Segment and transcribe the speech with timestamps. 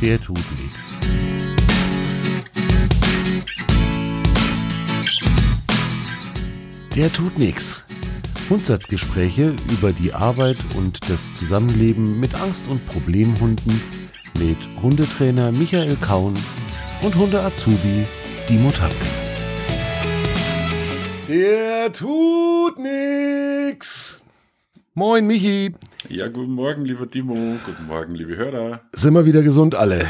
[0.00, 0.92] der tut nichts.
[6.94, 7.84] Der tut nichts.
[8.48, 13.80] Grundsatzgespräche über die Arbeit und das Zusammenleben mit Angst- und Problemhunden
[14.38, 16.36] mit Hundetrainer Michael Kaun
[17.02, 18.06] und Hunde-Azubi
[18.48, 18.94] Dimo Tapke.
[21.28, 24.22] Der tut nix.
[24.94, 25.72] Moin Michi.
[26.08, 27.34] Ja, guten Morgen, lieber Timo.
[27.64, 28.80] Guten Morgen, liebe Hörer.
[28.92, 30.06] Sind wir wieder gesund alle?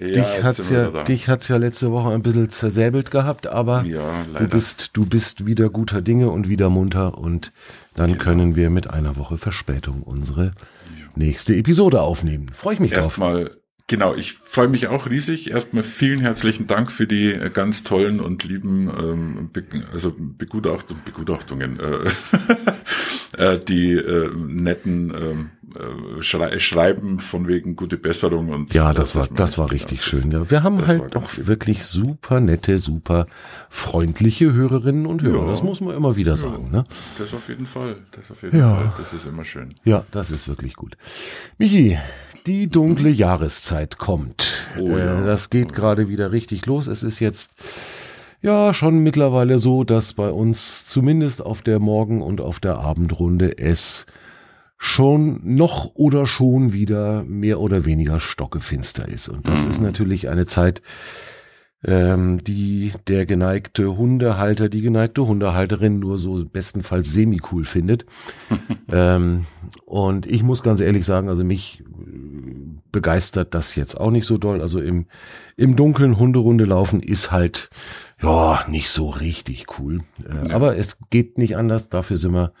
[0.00, 4.00] Ja, dich hat's ja, dich hat's ja letzte Woche ein bisschen zersäbelt gehabt, aber Ja,
[4.38, 7.52] du bist, du bist wieder guter Dinge und wieder munter und
[7.94, 8.22] dann Genau.
[8.24, 10.52] können wir mit einer Woche Verspätung unsere
[11.16, 12.50] nächste Episode aufnehmen.
[12.52, 13.04] Freue ich mich drauf.
[13.06, 13.50] Erstmal,
[13.90, 15.50] genau, ich freue mich auch riesig.
[15.50, 20.90] Erstmal vielen herzlichen Dank für die äh, ganz tollen und lieben ähm, Be also Begutacht
[20.92, 25.59] und Begutachtungen, äh, äh, die äh, netten äh,
[26.20, 30.06] Schrei Schreiben von wegen gute Besserung und Ja, das äh, war, das war richtig das-
[30.06, 30.30] schön.
[30.32, 31.46] Ja, wir haben das halt auch lieb.
[31.46, 33.26] wirklich super nette, super
[33.68, 35.44] freundliche Hörerinnen und Hörer.
[35.44, 35.50] Ja.
[35.50, 36.70] Das muss man immer wieder sagen.
[36.70, 36.84] Ne?
[37.18, 37.96] Das auf jeden Fall.
[38.12, 38.74] Das auf jeden Ja.
[38.74, 38.92] Fall.
[38.98, 39.74] Das ist immer schön.
[39.84, 40.96] Ja, das ist wirklich gut.
[41.58, 41.98] Michi,
[42.46, 44.66] die dunkle Jahreszeit kommt.
[44.78, 45.22] Oh ja.
[45.22, 46.86] äh, das geht gerade wieder richtig los.
[46.86, 47.52] Es ist jetzt
[48.42, 53.58] ja schon mittlerweile so, dass bei uns zumindest auf der Morgen- und auf der Abendrunde
[53.58, 54.06] es
[54.82, 59.28] schon noch oder schon wieder mehr oder weniger stockefinster ist.
[59.28, 59.68] Und das Mhm.
[59.68, 60.80] ist natürlich eine Zeit,
[61.84, 68.06] ähm, die der geneigte Hundehalter, die geneigte Hundehalterin nur so bestenfalls semi-cool findet.
[68.90, 69.44] ähm,
[69.84, 71.84] und ich muss ganz ehrlich sagen, also mich äh,
[72.90, 74.62] begeistert das jetzt auch nicht so doll.
[74.62, 75.04] Also im,
[75.58, 77.68] im dunklen Hunderunde laufen ist halt,
[78.22, 80.00] ja, nicht so richtig cool.
[80.24, 80.54] Äh, Ja.
[80.54, 81.90] Aber es geht nicht anders.
[81.90, 82.52] Dafür sind wir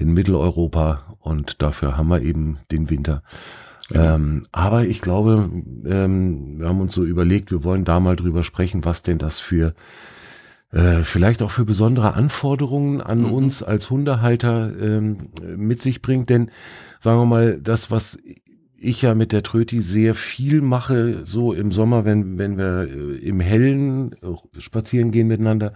[0.00, 3.22] in Mitteleuropa und dafür haben wir eben den Winter.
[3.92, 5.50] Ähm, aber ich glaube,
[5.84, 9.40] ähm, wir haben uns so überlegt, wir wollen da mal drüber sprechen, was denn das
[9.40, 9.74] für
[10.72, 13.32] äh, vielleicht auch für besondere Anforderungen an Mhm.
[13.32, 16.30] uns als Hundehalter ähm, mit sich bringt.
[16.30, 16.50] Denn
[17.00, 18.18] sagen wir mal, das, was
[18.82, 23.16] ich ja mit der Tröti sehr viel mache, so im Sommer, wenn, wenn wir äh,
[23.18, 24.16] im Hellen
[24.56, 25.74] spazieren gehen miteinander,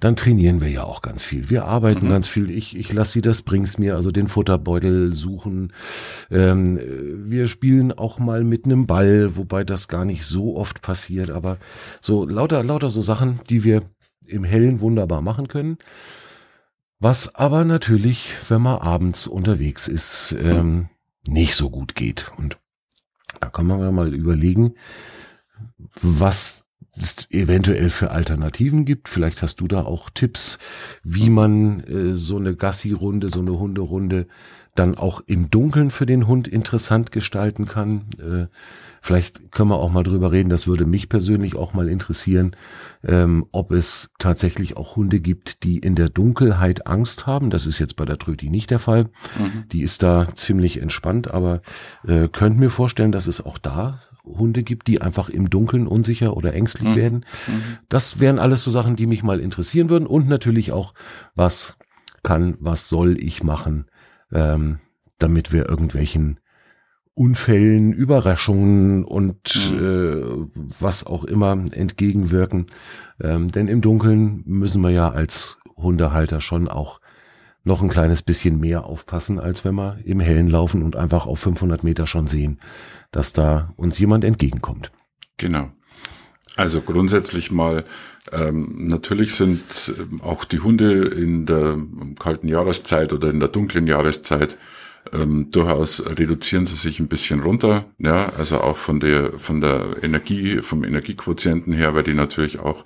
[0.00, 1.50] dann trainieren wir ja auch ganz viel.
[1.50, 2.10] Wir arbeiten Mhm.
[2.10, 2.50] ganz viel.
[2.50, 5.72] Ich, ich lasse sie das bring's mir, also den Futterbeutel suchen.
[6.30, 10.80] Ähm, äh, wir spielen auch mal mit einem Ball, wobei das gar nicht so oft
[10.80, 11.58] passiert, aber
[12.00, 13.82] so lauter, lauter so Sachen, die wir
[14.26, 15.76] im Hellen wunderbar machen können.
[16.98, 20.88] Was aber natürlich, wenn man abends unterwegs ist, ähm,
[21.30, 22.32] nicht so gut geht.
[22.36, 22.58] Und
[23.40, 24.74] da kann man ja mal überlegen,
[26.02, 26.64] was
[26.96, 29.08] es eventuell für Alternativen gibt.
[29.08, 30.58] Vielleicht hast du da auch Tipps,
[31.02, 34.26] wie man äh, so eine Gassi-Runde, so eine Hunderunde
[34.74, 38.06] dann auch im Dunkeln für den Hund interessant gestalten kann.
[38.18, 38.46] Äh,
[39.00, 42.54] vielleicht können wir auch mal drüber reden, das würde mich persönlich auch mal interessieren,
[43.02, 47.50] ähm, ob es tatsächlich auch Hunde gibt, die in der Dunkelheit Angst haben.
[47.50, 49.04] Das ist jetzt bei der Tröti nicht der Fall.
[49.38, 49.64] Mhm.
[49.72, 51.62] Die ist da ziemlich entspannt, aber
[52.06, 56.36] äh, könnt mir vorstellen, dass es auch da Hunde gibt, die einfach im Dunkeln unsicher
[56.36, 56.96] oder ängstlich Mhm.
[56.96, 57.24] werden.
[57.48, 57.62] Mhm.
[57.88, 60.92] Das wären alles so Sachen, die mich mal interessieren würden und natürlich auch,
[61.34, 61.76] was
[62.22, 63.86] kann, was soll ich machen,
[64.30, 64.78] ähm,
[65.18, 66.38] damit wir irgendwelchen
[67.14, 69.78] Unfällen, Überraschungen und Mhm.
[69.78, 70.22] äh,
[70.78, 72.66] was auch immer entgegenwirken.
[73.20, 77.00] Ähm, denn im Dunkeln müssen wir ja als Hundehalter schon auch
[77.62, 81.40] noch ein kleines bisschen mehr aufpassen, als wenn wir im Hellen laufen und einfach auf
[81.40, 82.58] 500 Meter schon sehen,
[83.10, 84.90] dass da uns jemand entgegenkommt.
[85.36, 85.70] Genau.
[86.56, 87.84] Also grundsätzlich mal,
[88.32, 89.62] ähm, natürlich sind
[89.98, 91.76] ähm, auch die Hunde in der
[92.18, 94.56] kalten Jahreszeit oder in der dunklen Jahreszeit
[95.12, 100.02] ähm, durchaus reduzieren sie sich ein bisschen runter, ja, also auch von der von der
[100.02, 102.84] Energie, vom Energiequotienten her, weil die natürlich auch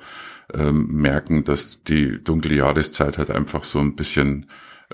[0.53, 4.47] ähm, merken, dass die dunkle Jahreszeit halt einfach so ein bisschen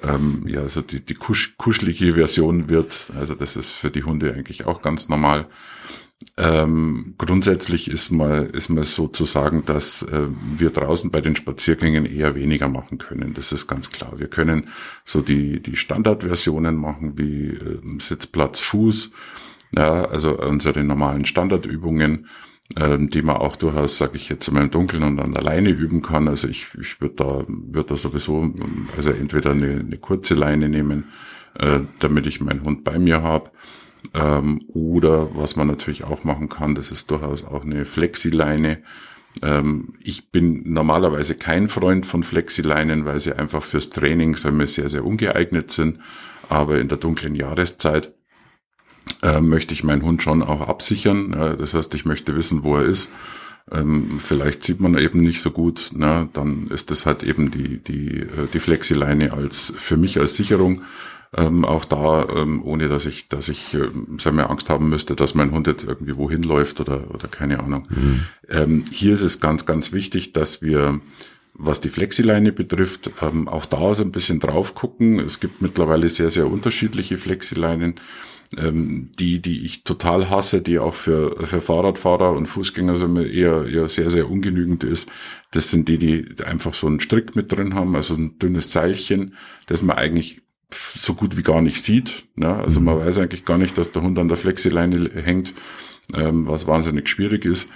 [0.02, 3.06] ähm, ja, so die, die kusch, kuschelige Version wird.
[3.18, 5.46] Also das ist für die Hunde eigentlich auch ganz normal.
[6.36, 10.26] Ähm, grundsätzlich ist mal, ist mal so zu sagen, dass äh,
[10.56, 13.32] wir draußen bei den Spaziergängen eher weniger machen können.
[13.34, 14.12] Das ist ganz klar.
[14.18, 14.68] Wir können
[15.04, 19.12] so die, die Standardversionen machen wie äh, Sitzplatz, Fuß,
[19.76, 22.26] ja, also unsere normalen Standardübungen,
[22.76, 26.28] ähm, die man auch durchaus, sage ich jetzt im Dunkeln und dann alleine üben kann.
[26.28, 28.54] Also ich, ich würde da, würde da sowieso,
[28.96, 31.04] also entweder eine, eine kurze Leine nehmen,
[31.58, 33.50] äh, damit ich meinen Hund bei mir habe.
[34.14, 38.82] Ähm, oder was man natürlich auch machen kann, das ist durchaus auch eine Flexileine.
[39.42, 44.68] Ähm, ich bin normalerweise kein Freund von Flexileinen, weil sie einfach fürs Training sagen wir,
[44.68, 46.00] sehr, sehr ungeeignet sind.
[46.48, 48.12] Aber in der dunklen Jahreszeit
[49.22, 51.32] äh, möchte ich meinen Hund schon auch absichern.
[51.36, 53.10] Ja, das heißt, ich möchte wissen, wo er ist.
[53.70, 55.90] Ähm, vielleicht sieht man eben nicht so gut.
[55.94, 60.34] Na, dann ist das halt eben die die äh, die Flexileine als für mich als
[60.34, 60.82] Sicherung.
[61.36, 63.88] Ähm, auch da, ähm, ohne dass ich, dass ich äh,
[64.18, 67.60] sehr mehr Angst haben müsste, dass mein Hund jetzt irgendwie wohin läuft oder, oder keine
[67.60, 67.86] Ahnung.
[67.88, 68.20] Mhm.
[68.48, 71.00] Ähm, hier ist es ganz, ganz wichtig, dass wir
[71.54, 75.20] was die Flexileine betrifft, ähm, auch da so ein bisschen drauf gucken.
[75.20, 78.00] Es gibt mittlerweile sehr, sehr unterschiedliche Flexileinen.
[78.56, 83.64] Ähm, die, die ich total hasse, die auch für, für Fahrradfahrer und Fußgänger so eher,
[83.66, 85.08] eher sehr, sehr ungenügend ist.
[85.52, 89.36] Das sind die, die einfach so einen Strick mit drin haben, also ein dünnes Seilchen,
[89.66, 90.42] das man eigentlich
[90.74, 92.24] so gut wie gar nicht sieht.
[92.36, 92.54] Ne?
[92.54, 95.54] Also man weiß eigentlich gar nicht, dass der Hund an der Flexileine hängt,
[96.14, 97.68] ähm, was wahnsinnig schwierig ist.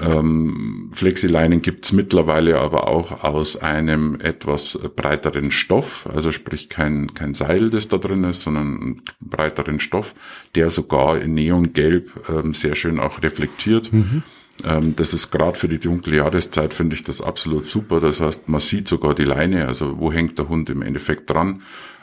[0.00, 7.34] Ähm, Flexileinen gibt's mittlerweile aber auch aus einem etwas breiteren Stoff, also sprich kein, kein
[7.34, 10.14] Seil, das da drin ist, sondern einen breiteren Stoff,
[10.54, 13.92] der sogar in Neongelb ähm, sehr schön auch reflektiert.
[13.92, 14.22] Mhm.
[14.64, 18.00] Ähm, das ist gerade für die dunkle Jahreszeit, finde ich das absolut super.
[18.00, 21.62] Das heißt, man sieht sogar die Leine, also wo hängt der Hund im Endeffekt dran.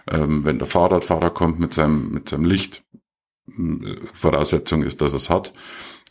[0.09, 2.83] Ähm, wenn der Fahrradfahrer kommt mit seinem, mit seinem Licht,
[3.47, 5.53] äh, Voraussetzung ist, dass er es hat,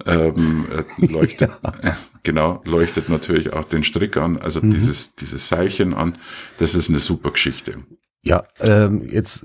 [0.07, 0.67] ähm,
[0.99, 1.73] äh, leuchtet, ja.
[1.83, 1.93] äh,
[2.23, 4.71] genau, leuchtet natürlich auch den Strick an, also mhm.
[4.71, 6.19] dieses, dieses Seilchen an.
[6.59, 7.85] Das ist eine super Geschichte.
[8.23, 9.45] Ja, ähm, jetzt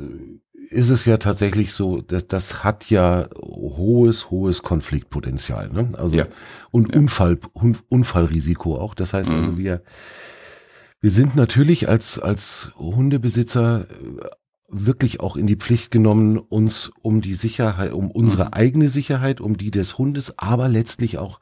[0.70, 5.90] ist es ja tatsächlich so, dass das hat ja hohes, hohes Konfliktpotenzial, ne?
[5.98, 6.28] Also ja.
[6.72, 7.00] und ja.
[7.00, 7.40] Unfall,
[7.90, 8.94] Unfallrisiko auch.
[8.94, 9.58] Das heißt also, mhm.
[9.58, 9.84] also wir
[11.02, 13.88] wir sind natürlich als als Hundebesitzer
[14.72, 18.54] wirklich auch in die Pflicht genommen, uns um die Sicherheit, um unsere mhm.
[18.54, 21.40] eigene Sicherheit, um die des Hundes, aber letztlich auch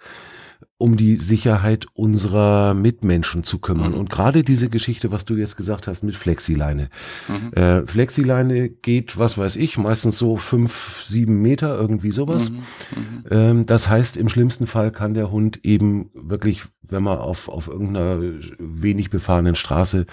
[0.80, 3.94] um die Sicherheit unserer Mitmenschen zu kümmern.
[3.94, 3.98] Mhm.
[3.98, 6.90] Und gerade diese Geschichte, was du jetzt gesagt hast mit Flexileine.
[7.28, 7.54] Mhm.
[7.54, 12.52] Äh, Flexileine geht, was weiß ich, meistens so fünf, sieben Meter, irgendwie sowas.
[12.52, 12.58] Mhm.
[12.58, 13.24] mhm.
[13.32, 17.68] Ähm, das heißt, im schlimmsten Fall kann der Hund eben wirklich, wenn wir auf, auf
[17.68, 18.20] irgendeiner
[18.60, 20.06] wenig befahrenen Straße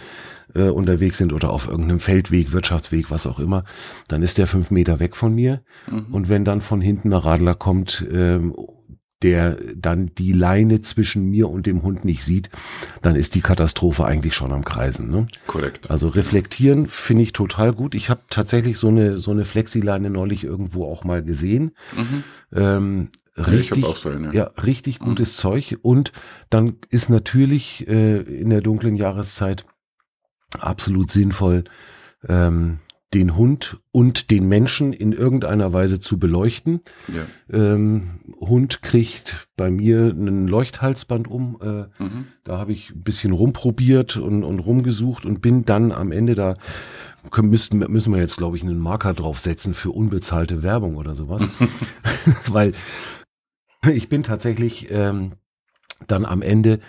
[0.55, 3.65] äh, unterwegs sind oder auf irgendeinem Feldweg, Wirtschaftsweg, was auch immer,
[4.09, 5.63] dann ist der fünf Meter weg von mir.
[5.91, 6.07] Mhm.
[6.11, 8.55] Und wenn dann von hinten ein Radler kommt, ähm,
[9.25, 12.51] der dann die Leine zwischen mir und dem Hund nicht sieht,
[13.01, 15.11] dann ist die Katastrophe eigentlich schon am Kreisen.
[15.11, 15.29] Ne?
[15.47, 15.91] Korrekt.
[15.91, 17.95] Also reflektieren finde ich total gut.
[17.95, 21.73] Ich habe tatsächlich so eine so eine Flexileine neulich irgendwo auch mal gesehen.
[21.97, 22.25] Mhm.
[22.55, 24.35] Ähm, richtig, so eine.
[24.35, 25.07] ja, richtig mhm.
[25.07, 25.79] gutes Zeug.
[25.81, 26.13] Und
[26.51, 29.65] dann ist natürlich äh, in der dunklen Jahreszeit
[30.59, 31.65] absolut sinnvoll,
[32.29, 32.79] ähm,
[33.15, 36.81] den Hund und den Menschen in irgendeiner Weise zu beleuchten.
[37.09, 37.25] Ja.
[37.57, 41.59] Ähm, Hund kriegt bei mir einen Leuchthalsband um.
[41.63, 42.27] Äh, mhm.
[42.43, 46.57] Da habe ich ein bisschen rumprobiert und, und rumgesucht und bin dann am Ende da
[47.31, 51.47] können, müssen, müssen wir jetzt, glaube ich, einen Marker draufsetzen für unbezahlte Werbung oder sowas.
[52.49, 52.73] Weil
[53.93, 55.33] ich bin tatsächlich ähm,
[56.07, 56.81] dann am Ende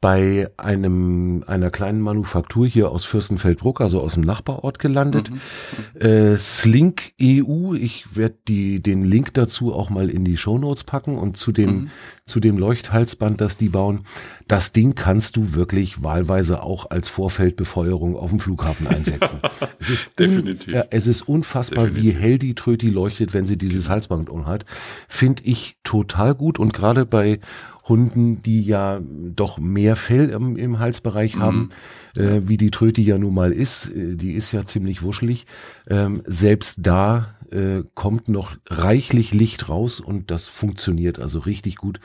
[0.00, 5.30] bei einem einer kleinen Manufaktur hier aus Fürstenfeldbruck, also aus dem Nachbarort gelandet.
[5.30, 6.00] Mhm.
[6.00, 10.84] Äh, Slink EU, ich werde die den Link dazu auch mal in die Show Notes
[10.84, 11.90] packen und zu dem mhm.
[12.24, 14.06] zu dem Leuchthalsband, das die bauen.
[14.48, 19.40] Das Ding kannst du wirklich wahlweise auch als Vorfeldbefeuerung auf dem Flughafen einsetzen.
[19.78, 20.72] es ist Definitiv.
[20.72, 22.14] Ja, es ist unfassbar, Definitiv.
[22.14, 24.64] wie hell die Tröti leuchtet, wenn sie dieses Halsband umhat.
[25.08, 27.38] Finde ich total gut und gerade bei
[27.90, 31.42] Hunden, die ja doch mehr Fell im, im Halsbereich mhm.
[31.42, 31.68] haben,
[32.16, 33.90] äh, wie die Tröte ja nun mal ist.
[33.90, 35.44] Äh, die ist ja ziemlich wuschelig.
[35.88, 42.00] Ähm, selbst da äh, kommt noch reichlich Licht raus und das funktioniert also richtig gut.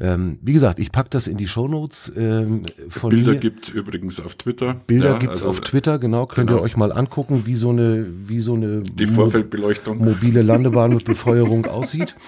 [0.00, 2.12] Ähm, wie gesagt, ich pack das in die Shownotes.
[2.16, 3.38] Ähm, von Bilder mir.
[3.38, 4.74] gibt übrigens auf Twitter.
[4.86, 6.26] Bilder ja, gibt's also, auf Twitter, genau.
[6.26, 6.60] Könnt genau.
[6.60, 9.98] ihr euch mal angucken, wie so eine, wie so eine die Vorfeldbeleuchtung.
[9.98, 12.14] mobile Landebahn mit Befeuerung aussieht.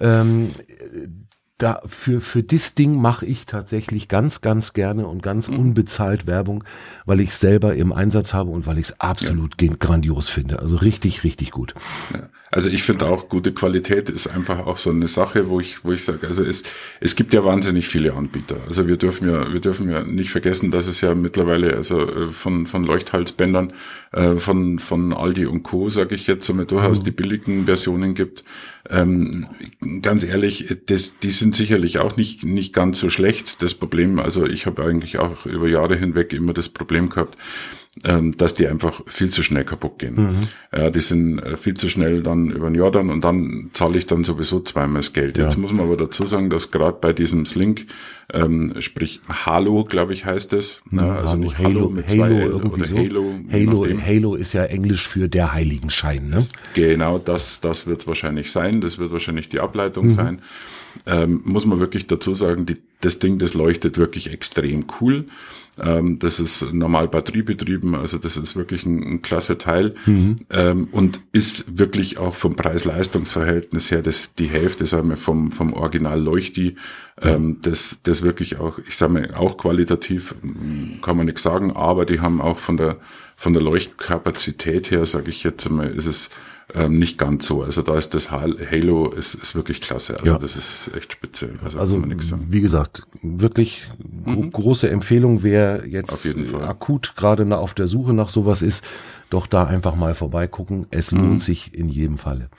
[0.00, 0.50] Ähm,
[1.58, 5.58] da für für das Ding mache ich tatsächlich ganz ganz gerne und ganz mhm.
[5.58, 6.64] unbezahlt Werbung,
[7.04, 9.68] weil ich selber im Einsatz habe und weil ich es absolut ja.
[9.78, 10.60] grandios finde.
[10.60, 11.74] Also richtig richtig gut.
[12.14, 12.28] Ja.
[12.50, 15.92] Also ich finde auch gute Qualität ist einfach auch so eine Sache, wo ich wo
[15.92, 16.62] ich sage, also es
[17.00, 18.56] es gibt ja wahnsinnig viele Anbieter.
[18.66, 22.28] Also wir dürfen ja wir dürfen ja nicht vergessen, dass es ja mittlerweile also äh,
[22.28, 23.72] von von Leuchthalsbändern
[24.12, 25.90] äh, von von Aldi und Co.
[25.90, 27.04] sage ich jetzt, so durchaus mhm.
[27.04, 28.44] die billigen Versionen gibt.
[28.90, 29.46] Ähm,
[30.02, 33.62] ganz ehrlich, das, die sind sicherlich auch nicht, nicht ganz so schlecht.
[33.62, 37.36] Das Problem, also ich habe eigentlich auch über Jahre hinweg immer das Problem gehabt,
[38.02, 40.14] dass die einfach viel zu schnell kaputt gehen.
[40.14, 40.36] Mhm.
[40.76, 44.06] Ja, die sind äh, viel zu schnell dann über den Jordan und dann zahle ich
[44.06, 45.38] dann sowieso zweimal das Geld.
[45.38, 45.44] Ja.
[45.44, 47.86] Jetzt muss man aber dazu sagen, dass gerade bei diesem Slink,
[48.32, 50.82] ähm, sprich Halo, glaube ich, heißt es.
[50.90, 52.96] Mhm, ja, also Halo, nicht Halo, Halo mit Halo zwei L oder so.
[52.96, 53.34] Halo.
[53.50, 56.46] Halo, Halo ist ja Englisch für der Heiligenschein, ne?
[56.74, 58.80] Genau, das, das wird wahrscheinlich sein.
[58.80, 60.10] Das wird wahrscheinlich die Ableitung mhm.
[60.10, 60.42] sein.
[61.06, 65.26] Ähm, muss man wirklich dazu sagen, die, das Ding, das leuchtet wirklich extrem cool.
[65.80, 70.36] Ähm, das ist normal batteriebetrieben, also das ist wirklich ein, ein klasse Teil mhm.
[70.50, 75.72] ähm, und ist wirklich auch vom Preis-Leistungs-Verhältnis her das, die Hälfte, sagen wir, vom, vom
[75.72, 76.76] Original Leuchti.
[77.20, 80.34] Ähm, das, das wirklich auch, ich sage mal, auch qualitativ
[81.02, 82.98] kann man nichts sagen, aber die haben auch von der
[83.38, 86.30] von der Leuchtkapazität her, sage ich jetzt mal, ist es
[86.74, 87.62] ähm, nicht ganz so.
[87.62, 90.18] Also da ist das Halo ist, ist wirklich klasse.
[90.20, 90.38] Also ja.
[90.38, 91.50] das ist echt spitze.
[91.64, 92.02] Also, also
[92.48, 94.50] wie gesagt, wirklich mhm.
[94.50, 98.84] große Empfehlung, wer jetzt akut gerade auf der Suche nach sowas ist,
[99.30, 100.86] doch da einfach mal vorbeigucken.
[100.90, 101.20] Es mhm.
[101.20, 102.50] lohnt sich in jedem Falle.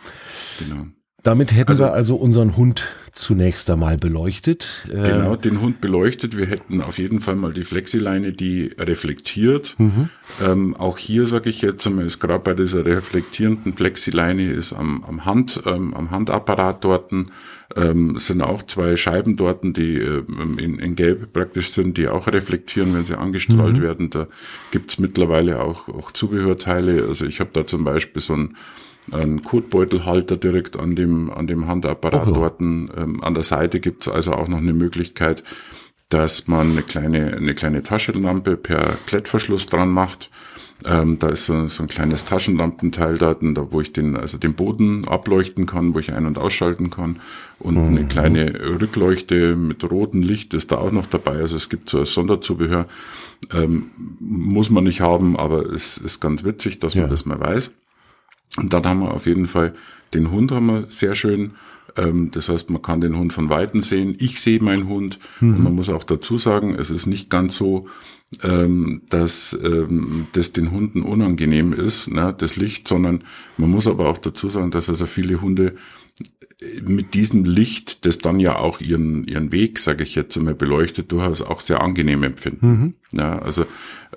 [0.59, 0.87] Genau.
[1.23, 4.87] Damit hätten also, wir also unseren Hund zunächst einmal beleuchtet.
[4.89, 6.37] Äh, genau, den Hund beleuchtet.
[6.37, 9.75] Wir hätten auf jeden Fall mal die Flexileine, die reflektiert.
[9.77, 10.09] Mhm.
[10.43, 15.03] Ähm, auch hier sage ich jetzt einmal, ist gerade bei dieser reflektierenden Flexileine ist am,
[15.03, 17.31] am Hand, ähm, am Handapparat dorten
[17.75, 22.27] ähm, sind auch zwei Scheiben dorten, die ähm, in, in Gelb praktisch sind, die auch
[22.27, 23.81] reflektieren, wenn sie angestrahlt mhm.
[23.81, 24.09] werden.
[24.09, 24.27] Da
[24.71, 27.05] gibt's mittlerweile auch, auch Zubehörteile.
[27.07, 28.57] Also ich habe da zum Beispiel so ein
[29.13, 32.33] ein Kotbeutelhalter direkt an dem, an dem Handapparat okay.
[32.33, 32.61] dort.
[32.61, 35.43] Ähm, an der Seite gibt's also auch noch eine Möglichkeit,
[36.09, 40.29] dass man eine kleine, eine kleine Taschenlampe per Klettverschluss dran macht.
[40.85, 44.53] Ähm, da ist so, so, ein kleines Taschenlampenteil da, da, wo ich den, also den
[44.53, 47.19] Boden ableuchten kann, wo ich ein- und ausschalten kann.
[47.59, 47.97] Und mhm.
[47.97, 51.33] eine kleine Rückleuchte mit rotem Licht ist da auch noch dabei.
[51.33, 52.87] Also es gibt so ein Sonderzubehör.
[53.53, 57.01] Ähm, muss man nicht haben, aber es ist ganz witzig, dass ja.
[57.01, 57.71] man das mal weiß.
[58.57, 59.73] Und dann haben wir auf jeden Fall
[60.13, 61.51] den Hund haben wir sehr schön.
[61.95, 64.15] Ähm, das heißt, man kann den Hund von Weitem sehen.
[64.19, 65.19] Ich sehe meinen Hund.
[65.39, 65.55] Mhm.
[65.55, 67.87] Und man muss auch dazu sagen, es ist nicht ganz so,
[68.43, 73.23] ähm, dass ähm, das den Hunden unangenehm ist, ne, das Licht, sondern
[73.57, 75.75] man muss aber auch dazu sagen, dass also viele Hunde
[76.83, 81.11] mit diesem Licht, das dann ja auch ihren, ihren Weg, sage ich jetzt einmal, beleuchtet,
[81.11, 82.67] durchaus auch sehr angenehm empfinden.
[82.67, 82.93] Mhm.
[83.17, 83.65] Ja, also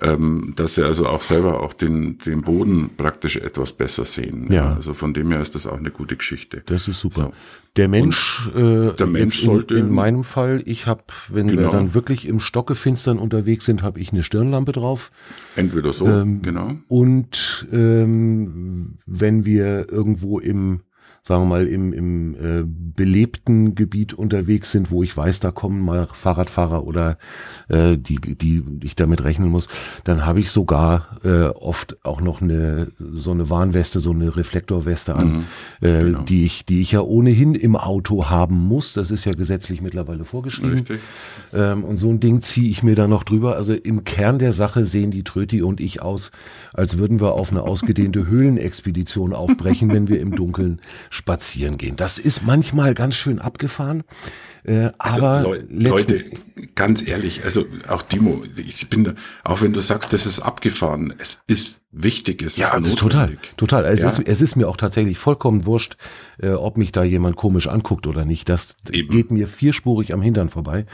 [0.01, 4.47] ähm, dass sie also auch selber auch den, den Boden praktisch etwas besser sehen.
[4.51, 4.55] Ja.
[4.55, 4.75] ja.
[4.75, 6.63] Also von dem her ist das auch eine gute Geschichte.
[6.65, 7.23] Das ist super.
[7.23, 7.33] So.
[7.77, 11.61] Der Mensch, äh, der Mensch sollte in, in meinem Fall, ich habe, wenn genau.
[11.61, 15.11] wir dann wirklich im Stockefinstern unterwegs sind, habe ich eine Stirnlampe drauf.
[15.55, 16.75] Entweder so, ähm, genau.
[16.87, 20.81] Und ähm, wenn wir irgendwo im
[21.25, 25.79] sagen wir mal, im, im äh, belebten Gebiet unterwegs sind, wo ich weiß, da kommen
[25.79, 27.17] mal Fahrradfahrer oder
[27.69, 29.69] äh, die, die ich damit rechnen muss,
[30.03, 35.15] dann habe ich sogar äh, oft auch noch eine so eine Warnweste, so eine Reflektorweste
[35.15, 35.43] an, mhm,
[35.87, 36.21] äh, genau.
[36.23, 38.91] die ich, die ich ja ohnehin im Auto haben muss.
[38.91, 40.83] Das ist ja gesetzlich mittlerweile vorgeschrieben.
[41.53, 43.55] Ähm, und so ein Ding ziehe ich mir da noch drüber.
[43.55, 46.31] Also im Kern der Sache sehen die Tröti und ich aus,
[46.73, 50.81] als würden wir auf eine ausgedehnte Höhlenexpedition aufbrechen, wenn wir im Dunkeln
[51.13, 51.95] spazieren gehen.
[51.95, 54.03] Das ist manchmal ganz schön abgefahren.
[54.63, 56.25] Äh, also, aber Leu Leute,
[56.73, 61.43] ganz ehrlich, also auch Dimo, ich bin, auch wenn du sagst, das ist abgefahren, es
[61.45, 63.85] ist wichtig, es ja, ist total, total.
[63.85, 64.07] Es, ja.
[64.07, 65.97] ist, es ist mir auch tatsächlich vollkommen wurscht,
[66.39, 68.49] äh, ob mich da jemand komisch anguckt oder nicht.
[68.49, 69.11] Das Eben.
[69.11, 70.87] geht mir vierspurig am Hintern vorbei.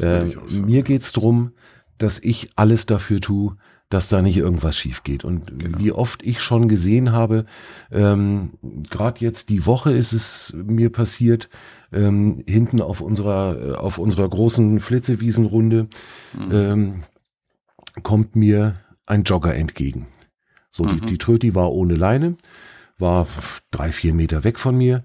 [0.00, 1.52] Äh, mir geht's drum,
[1.96, 3.56] dass ich alles dafür tue,
[3.92, 5.24] dass da nicht irgendwas schief geht.
[5.24, 5.78] Und genau.
[5.78, 7.44] wie oft ich schon gesehen habe,
[7.90, 8.54] ähm,
[8.88, 11.50] gerade jetzt die Woche ist es mir passiert,
[11.92, 15.88] ähm, hinten auf unserer, auf unserer großen Flitzewiesenrunde
[16.32, 16.52] mhm.
[16.52, 17.02] ähm,
[18.02, 20.06] kommt mir ein Jogger entgegen.
[20.70, 21.00] So, mhm.
[21.00, 22.36] die, die Tröti war ohne Leine,
[22.98, 23.26] war
[23.70, 25.04] drei, vier Meter weg von mir.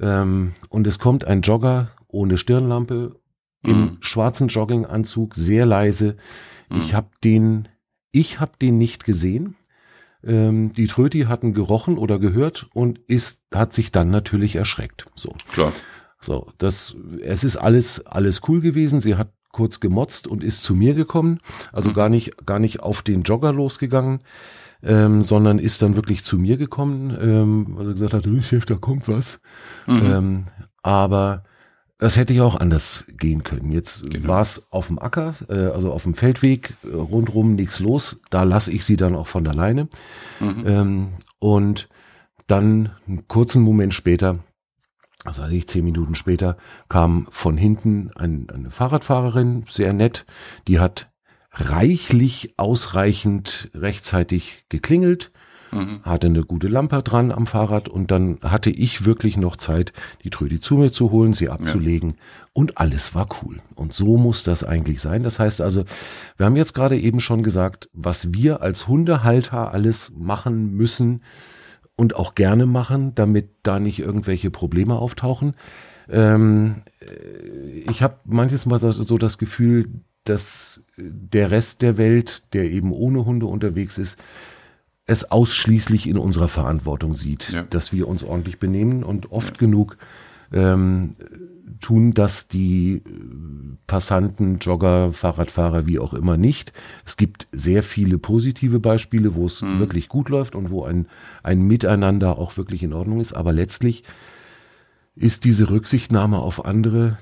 [0.00, 3.20] Ähm, und es kommt ein Jogger ohne Stirnlampe
[3.62, 3.96] im mhm.
[4.00, 6.16] schwarzen Jogginganzug, sehr leise.
[6.70, 6.96] Ich mhm.
[6.96, 7.68] habe den
[8.12, 9.56] ich habe den nicht gesehen.
[10.24, 15.06] Ähm, die Tröti hatten gerochen oder gehört und ist, hat sich dann natürlich erschreckt.
[15.16, 15.34] So.
[15.52, 15.72] Klar.
[16.20, 19.00] So, das, es ist alles, alles cool gewesen.
[19.00, 21.40] Sie hat kurz gemotzt und ist zu mir gekommen.
[21.72, 21.94] Also mhm.
[21.94, 24.20] gar nicht, gar nicht auf den Jogger losgegangen,
[24.82, 28.76] ähm, sondern ist dann wirklich zu mir gekommen, ähm, weil sie gesagt hat, Chef, da
[28.76, 29.40] kommt was.
[29.86, 30.02] Mhm.
[30.04, 30.44] Ähm,
[30.82, 31.44] aber
[32.02, 33.70] das hätte ja auch anders gehen können.
[33.70, 34.30] Jetzt genau.
[34.30, 38.18] war es auf dem Acker, äh, also auf dem Feldweg, äh, rundrum nichts los.
[38.28, 39.86] Da lasse ich sie dann auch von der Leine.
[40.40, 40.64] Mhm.
[40.66, 41.88] Ähm, und
[42.48, 44.40] dann einen kurzen Moment später,
[45.24, 46.56] also ich zehn Minuten später,
[46.88, 50.26] kam von hinten ein, eine Fahrradfahrerin, sehr nett,
[50.66, 51.08] die hat
[51.52, 55.30] reichlich ausreichend rechtzeitig geklingelt,
[55.72, 56.00] mhm.
[56.02, 60.30] hatte eine gute Lampe dran am Fahrrad und dann hatte ich wirklich noch Zeit, die
[60.30, 62.16] Trödi zu mir zu holen, sie abzulegen ja.
[62.52, 63.60] und alles war cool.
[63.74, 65.22] Und so muss das eigentlich sein.
[65.22, 65.84] Das heißt also,
[66.36, 71.22] wir haben jetzt gerade eben schon gesagt, was wir als Hundehalter alles machen müssen
[71.96, 75.54] und auch gerne machen, damit da nicht irgendwelche Probleme auftauchen.
[76.08, 76.82] Ähm,
[77.86, 79.88] ich habe manches Mal so das Gefühl,
[80.24, 84.18] dass der Rest der Welt, der eben ohne Hunde unterwegs ist,
[85.06, 87.62] es ausschließlich in unserer Verantwortung sieht, ja.
[87.62, 89.66] dass wir uns ordentlich benehmen und oft ja.
[89.66, 89.96] genug
[90.52, 91.16] ähm,
[91.80, 93.02] tun das die äh,
[93.86, 96.72] Passanten, Jogger, Fahrradfahrer, wie auch immer nicht.
[97.04, 99.78] Es gibt sehr viele positive Beispiele, wo es mhm.
[99.78, 101.06] wirklich gut läuft und wo ein,
[101.42, 103.32] ein Miteinander auch wirklich in Ordnung ist.
[103.34, 104.04] Aber letztlich
[105.14, 107.18] ist diese Rücksichtnahme auf andere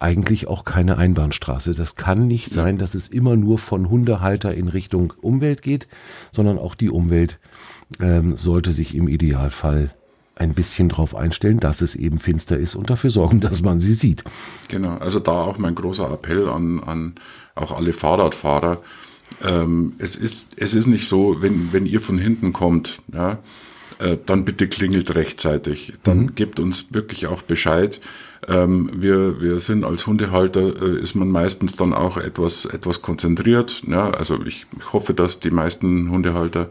[0.00, 1.74] eigentlich auch keine Einbahnstraße.
[1.74, 5.86] Das kann nicht sein, dass es immer nur von Hundehalter in Richtung Umwelt geht,
[6.32, 7.38] sondern auch die Umwelt
[8.00, 9.94] ähm, sollte sich im Idealfall
[10.36, 13.92] ein bisschen drauf einstellen, dass es eben finster ist und dafür sorgen, dass man sie
[13.92, 14.24] sieht.
[14.68, 17.14] Genau, also da auch mein großer Appell an, an
[17.54, 18.82] auch alle Fahrradfahrer.
[19.44, 23.38] Ähm, es ist, es ist nicht so, wenn, wenn ihr von hinten kommt, ja,
[23.98, 25.92] äh, dann bitte klingelt rechtzeitig.
[26.02, 26.34] Dann mhm.
[26.34, 28.00] gebt uns wirklich auch Bescheid.
[28.50, 33.82] Ähm, wir, wir sind als Hundehalter, äh, ist man meistens dann auch etwas, etwas konzentriert.
[33.86, 36.68] Ja, also ich, ich hoffe, dass die meisten Hundehalter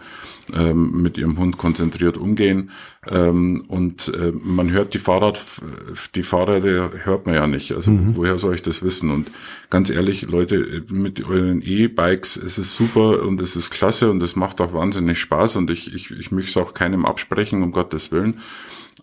[0.53, 2.71] ähm, mit ihrem Hund konzentriert umgehen.
[3.07, 5.41] Ähm, und äh, man hört die Fahrrad,
[6.15, 7.71] die Fahrräder hört man ja nicht.
[7.71, 8.17] Also mhm.
[8.17, 9.09] woher soll ich das wissen?
[9.09, 9.31] Und
[9.69, 14.35] ganz ehrlich, Leute, mit euren E-Bikes ist es super und es ist klasse und es
[14.35, 18.11] macht auch wahnsinnig Spaß und ich, ich, ich möchte es auch keinem absprechen, um Gottes
[18.11, 18.41] Willen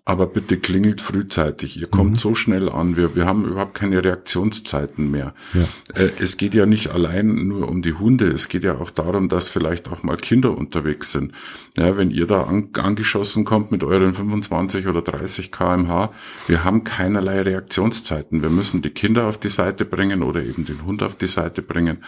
[0.04, 1.78] aber bitte klingelt frühzeitig.
[1.78, 2.16] Ihr kommt mhm.
[2.16, 2.96] so schnell an.
[2.96, 5.34] Wir, wir haben überhaupt keine Reaktionszeiten mehr.
[5.54, 5.62] Ja.
[5.94, 8.28] Äh, es geht ja nicht allein nur um die Hunde.
[8.28, 11.32] Es geht ja auch darum, dass vielleicht auch mal Kinder unterwegs sind.
[11.76, 16.12] Ja, wenn ihr da an, angeschossen kommt mit euren 25 oder 30 kmh,
[16.46, 18.42] wir haben keinerlei Reaktionszeiten.
[18.42, 21.62] Wir müssen die Kinder auf die Seite bringen oder eben den Hund auf die Seite
[21.62, 21.98] bringen.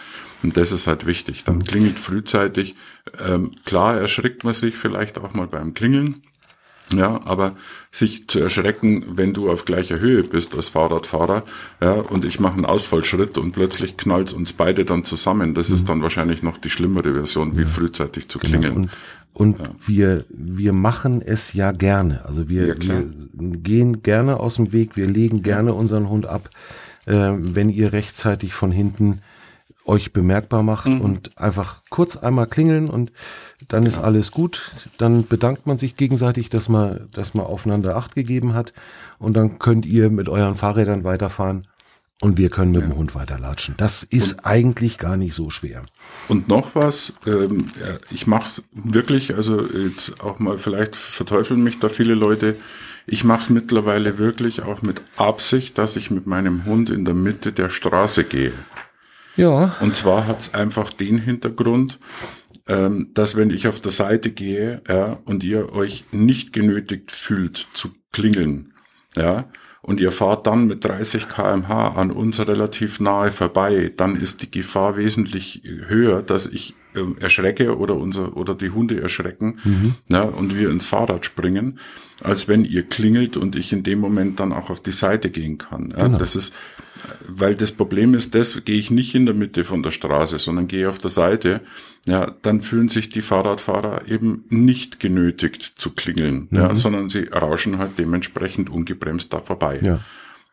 [0.41, 1.43] Und das ist halt wichtig.
[1.43, 2.75] Dann klingelt frühzeitig.
[3.23, 6.21] Ähm, klar erschrickt man sich vielleicht auch mal beim Klingeln.
[6.93, 7.55] Ja, aber
[7.91, 11.43] sich zu erschrecken, wenn du auf gleicher Höhe bist als Fahrradfahrer,
[11.81, 15.75] ja, und ich mache einen Ausfallschritt und plötzlich knallt uns beide dann zusammen, das mhm.
[15.75, 17.67] ist dann wahrscheinlich noch die schlimmere Version, wie ja.
[17.67, 18.59] frühzeitig zu genau.
[18.59, 18.89] klingeln.
[19.33, 19.69] Und, und ja.
[19.85, 22.25] wir, wir machen es ja gerne.
[22.25, 23.05] Also wir, ja, wir
[23.57, 26.49] gehen gerne aus dem Weg, wir legen gerne unseren Hund ab,
[27.05, 29.21] äh, wenn ihr rechtzeitig von hinten
[29.89, 31.01] euch bemerkbar macht mhm.
[31.01, 33.11] und einfach kurz einmal klingeln und
[33.67, 34.71] dann ist alles gut.
[34.97, 38.73] Dann bedankt man sich gegenseitig, dass man, dass man aufeinander Acht gegeben hat
[39.17, 41.67] und dann könnt ihr mit euren Fahrrädern weiterfahren
[42.21, 42.87] und wir können mit ja.
[42.87, 43.75] dem Hund weiterlatschen.
[43.77, 45.83] Das ist und, eigentlich gar nicht so schwer.
[46.27, 47.65] Und noch was, ähm,
[48.11, 52.57] ich mach's wirklich, also jetzt auch mal, vielleicht verteufeln mich da viele Leute.
[53.07, 57.15] Ich mache es mittlerweile wirklich auch mit Absicht, dass ich mit meinem Hund in der
[57.15, 58.51] Mitte der Straße gehe.
[59.39, 59.75] Ja.
[59.79, 61.99] Und zwar hat es einfach den Hintergrund,
[62.67, 67.67] ähm, dass wenn ich auf der Seite gehe, ja, und ihr euch nicht genötigt fühlt
[67.73, 68.73] zu klingeln,
[69.15, 69.49] ja,
[69.81, 74.51] und ihr fahrt dann mit 30 kmh an uns relativ nahe vorbei, dann ist die
[74.51, 79.95] Gefahr wesentlich höher, dass ich äh, erschrecke oder unser oder die Hunde erschrecken mhm.
[80.09, 81.79] ne, und wir ins Fahrrad springen,
[82.23, 85.57] als wenn ihr klingelt und ich in dem Moment dann auch auf die Seite gehen
[85.57, 85.91] kann.
[85.91, 86.17] Ja, genau.
[86.17, 86.53] Das ist
[87.31, 90.67] weil das Problem ist, das gehe ich nicht in der Mitte von der Straße, sondern
[90.67, 91.61] gehe auf der Seite,
[92.07, 96.57] ja, dann fühlen sich die Fahrradfahrer eben nicht genötigt zu klingeln, mhm.
[96.57, 99.79] ja, sondern sie rauschen halt dementsprechend ungebremst da vorbei.
[99.83, 99.99] Ja.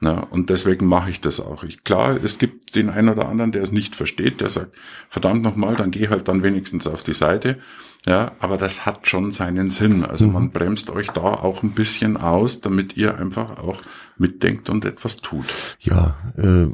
[0.03, 1.65] Ja, und deswegen mache ich das auch.
[1.65, 4.75] Ich, klar, es gibt den einen oder anderen, der es nicht versteht, der sagt,
[5.09, 7.59] verdammt nochmal, dann geh halt dann wenigstens auf die Seite.
[8.07, 10.05] Ja, aber das hat schon seinen Sinn.
[10.05, 10.33] Also mhm.
[10.33, 13.83] man bremst euch da auch ein bisschen aus, damit ihr einfach auch
[14.17, 15.77] mitdenkt und etwas tut.
[15.81, 16.69] Ja, äh,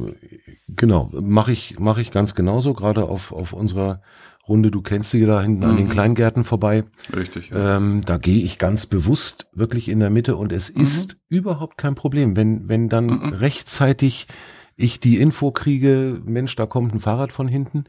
[0.69, 1.11] genau.
[1.13, 4.03] Mache ich, mache ich ganz genauso, gerade auf, auf unserer
[4.47, 5.71] Runde, du kennst sie da hinten mhm.
[5.71, 5.91] an den mhm.
[5.91, 6.85] Kleingärten vorbei.
[7.15, 7.51] Richtig.
[7.51, 7.77] Ja.
[7.77, 10.83] Ähm, da gehe ich ganz bewusst wirklich in der Mitte und es mhm.
[10.83, 13.29] ist überhaupt kein Problem, wenn, wenn dann mhm.
[13.33, 14.27] rechtzeitig
[14.77, 17.85] ich die Info kriege, Mensch, da kommt ein Fahrrad von hinten,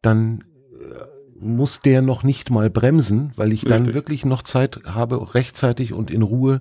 [0.00, 0.42] dann
[1.40, 3.70] muss der noch nicht mal bremsen, weil ich Richtig.
[3.70, 6.60] dann wirklich noch Zeit habe, rechtzeitig und in Ruhe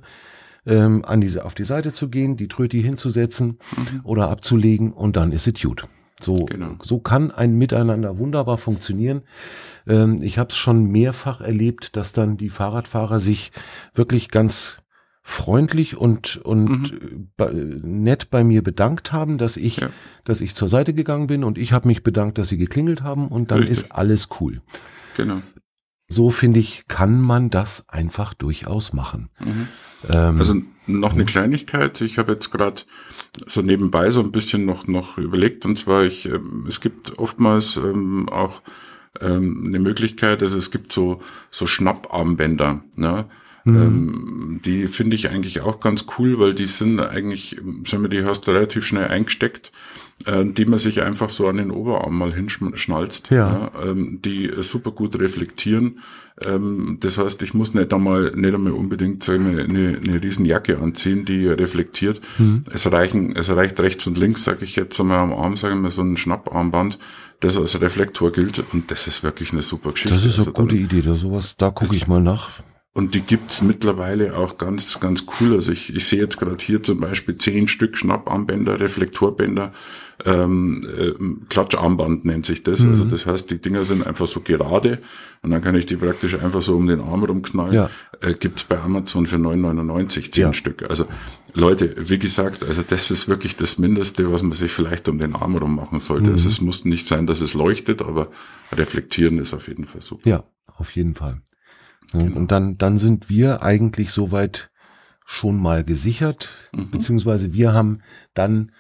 [0.66, 4.02] ähm, an diese, auf die Seite zu gehen, die Tröti hinzusetzen mhm.
[4.04, 5.84] oder abzulegen und dann ist es gut.
[6.22, 6.76] So, genau.
[6.82, 9.22] so kann ein Miteinander wunderbar funktionieren.
[9.88, 13.52] Ähm, ich habe es schon mehrfach erlebt, dass dann die Fahrradfahrer sich
[13.94, 14.82] wirklich ganz
[15.30, 16.92] freundlich und und
[17.38, 18.02] mhm.
[18.04, 19.90] nett bei mir bedankt haben, dass ich ja.
[20.26, 23.28] dass ich zur Seite gegangen bin und ich habe mich bedankt, dass sie geklingelt haben
[23.28, 23.78] und dann Richtig.
[23.78, 24.62] ist alles cool.
[25.18, 25.42] Genau.
[26.08, 29.30] So finde ich, kann man das einfach durchaus machen.
[29.40, 29.68] Mhm.
[30.10, 30.56] Ähm, also
[30.88, 32.02] noch eine Kleinigkeit.
[32.02, 32.82] Ich habe jetzt gerade
[33.46, 37.78] so nebenbei so ein bisschen noch noch überlegt und zwar ich äh, es gibt oftmals
[37.78, 38.64] ähm, auch
[39.22, 43.26] ähm, eine Möglichkeit, also es gibt so so Schnapparmbänder, ne?
[43.70, 43.82] Mhm.
[43.82, 48.24] Ähm, die finde ich eigentlich auch ganz cool, weil die sind eigentlich, sagen wir, die
[48.24, 49.72] hast du relativ schnell eingesteckt,
[50.26, 53.72] äh, die man sich einfach so an den Oberarm mal hinschnalzt, ja.
[53.76, 56.00] ja ähm, die super gut reflektieren.
[56.46, 60.46] Ähm, das heißt, ich muss nicht einmal, nicht einmal unbedingt sagen wir, eine, eine riesen
[60.46, 62.22] Jacke anziehen, die reflektiert.
[62.38, 62.64] Mhm.
[62.72, 65.92] Es reichen, es reicht rechts und links, sage ich jetzt einmal am Arm, sagen wir
[65.92, 66.98] so ein Schnapparmband,
[67.40, 70.14] das als Reflektor gilt und das ist wirklich eine super Geschichte.
[70.14, 72.52] Das ist eine also gute Idee, da sowas, da gucke ich mal nach.
[72.92, 75.54] Und die gibt's mittlerweile auch ganz, ganz cool.
[75.54, 79.74] Also ich, ich sehe jetzt gerade hier zum Beispiel zehn Stück Schnapparmbänder, Reflektorbänder,
[80.26, 81.14] ähm, äh,
[81.50, 82.82] Klatscharmband nennt sich das.
[82.82, 82.94] Also mhm.
[82.94, 85.00] Also das heißt, die Dinger sind einfach so gerade
[85.44, 87.74] und dann kann ich die praktisch einfach so um den Arm rumknallen.
[87.74, 87.90] Ja.
[88.22, 90.54] Äh, gibt's bei Amazon für 9,99 zehn ja.
[90.54, 90.90] Stück.
[90.90, 91.06] Also
[91.54, 95.36] Leute, wie gesagt, also das ist wirklich das Mindeste, was man sich vielleicht um den
[95.36, 96.30] Arm rum machen sollte.
[96.30, 96.34] Mhm.
[96.34, 98.30] Also es muss nicht sein, dass es leuchtet, aber
[98.74, 100.28] reflektieren ist auf jeden Fall super.
[100.28, 100.44] Ja,
[100.76, 101.42] auf jeden Fall.
[102.12, 102.38] Genau.
[102.38, 104.72] Und dann, dann sind wir eigentlich soweit
[105.26, 106.92] schon mal gesichert, mhm.
[106.92, 108.00] beziehungsweise wir haben
[108.34, 108.72] dann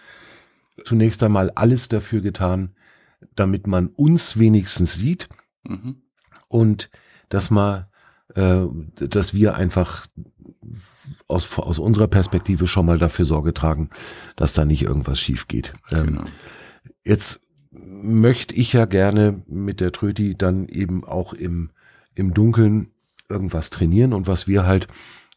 [0.83, 2.75] zunächst einmal alles dafür getan,
[3.35, 5.29] damit man uns wenigstens sieht
[5.63, 6.01] mhm.
[6.47, 6.89] und
[7.29, 7.85] dass man,
[8.33, 8.61] äh,
[8.95, 10.07] dass wir einfach
[11.27, 13.89] aus, aus unserer Perspektive schon mal dafür Sorge tragen,
[14.35, 15.73] dass da nicht irgendwas schief geht.
[15.91, 16.23] Ähm, genau.
[17.03, 21.71] Jetzt möchte ich ja gerne mit der Tröti dann eben auch im,
[22.15, 22.91] im Dunkeln
[23.29, 24.87] irgendwas trainieren und was wir halt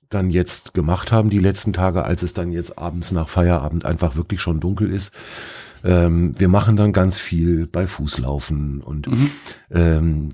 [0.09, 4.17] dann jetzt gemacht haben, die letzten Tage, als es dann jetzt abends nach Feierabend einfach
[4.17, 5.13] wirklich schon dunkel ist.
[5.85, 9.31] Ähm, wir machen dann ganz viel bei Fußlaufen und mhm.
[9.71, 10.29] ähm,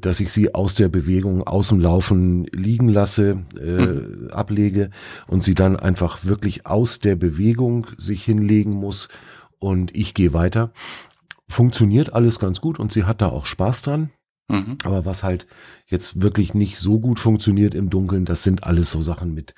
[0.00, 4.30] dass ich sie aus der Bewegung, aus dem Laufen liegen lasse, äh, mhm.
[4.32, 4.90] ablege
[5.28, 9.08] und sie dann einfach wirklich aus der Bewegung sich hinlegen muss
[9.60, 10.72] und ich gehe weiter.
[11.48, 14.10] Funktioniert alles ganz gut und sie hat da auch Spaß dran.
[14.48, 14.78] Mhm.
[14.84, 15.46] Aber was halt
[15.86, 19.54] jetzt wirklich nicht so gut funktioniert im Dunkeln, das sind alles so Sachen mit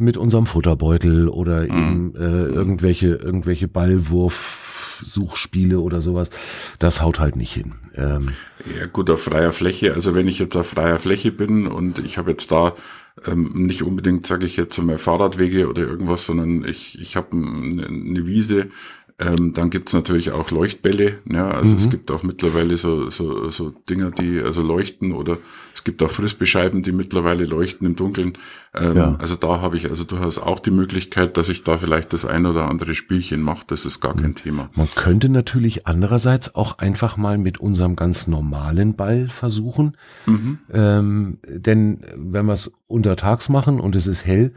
[0.00, 1.66] mit unserem Futterbeutel oder mhm.
[1.66, 6.30] eben äh, irgendwelche irgendwelche Ballwurf-Suchspiele oder sowas.
[6.78, 7.74] Das haut halt nicht hin.
[7.96, 8.28] Ähm,
[8.78, 9.94] ja gut, auf freier Fläche.
[9.94, 12.74] Also wenn ich jetzt auf freier Fläche bin und ich habe jetzt da
[13.26, 18.26] ähm, nicht unbedingt, sage ich jetzt mal Fahrradwege oder irgendwas, sondern ich, ich habe eine
[18.26, 18.68] Wiese,
[19.20, 21.18] ähm, dann gibt's natürlich auch Leuchtbälle.
[21.30, 21.78] Ja, also mhm.
[21.78, 25.38] es gibt auch mittlerweile so, so, so Dinger, die also leuchten oder
[25.74, 28.38] es gibt auch Frisbeescheiben, die mittlerweile leuchten im Dunkeln.
[28.74, 29.16] Ähm, ja.
[29.18, 32.46] Also da habe ich also durchaus auch die Möglichkeit, dass ich da vielleicht das ein
[32.46, 33.64] oder andere Spielchen mache.
[33.66, 34.34] Das ist gar kein mhm.
[34.36, 34.68] Thema.
[34.76, 39.96] Man könnte natürlich andererseits auch einfach mal mit unserem ganz normalen Ball versuchen.
[40.26, 40.58] Mhm.
[40.72, 44.54] Ähm, denn wenn wir es untertags machen und es ist hell,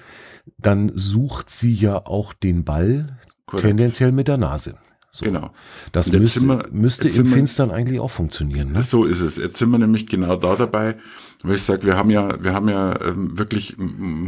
[0.60, 3.18] dann sucht sie ja auch den Ball,
[3.52, 3.68] Korrekt.
[3.68, 4.76] Tendenziell mit der Nase.
[5.14, 5.26] So.
[5.26, 5.52] Genau.
[5.92, 8.72] Das müsste, wir, müsste im Finstern eigentlich auch funktionieren.
[8.72, 8.82] Ne?
[8.82, 9.36] So ist es.
[9.36, 10.96] Jetzt sind wir nämlich genau da dabei,
[11.44, 13.76] weil ich sage, wir haben ja, wir haben ja ähm, wirklich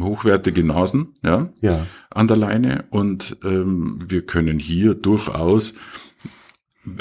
[0.01, 5.73] hochwertige Nasen, ja, ja, an der Leine und ähm, wir können hier durchaus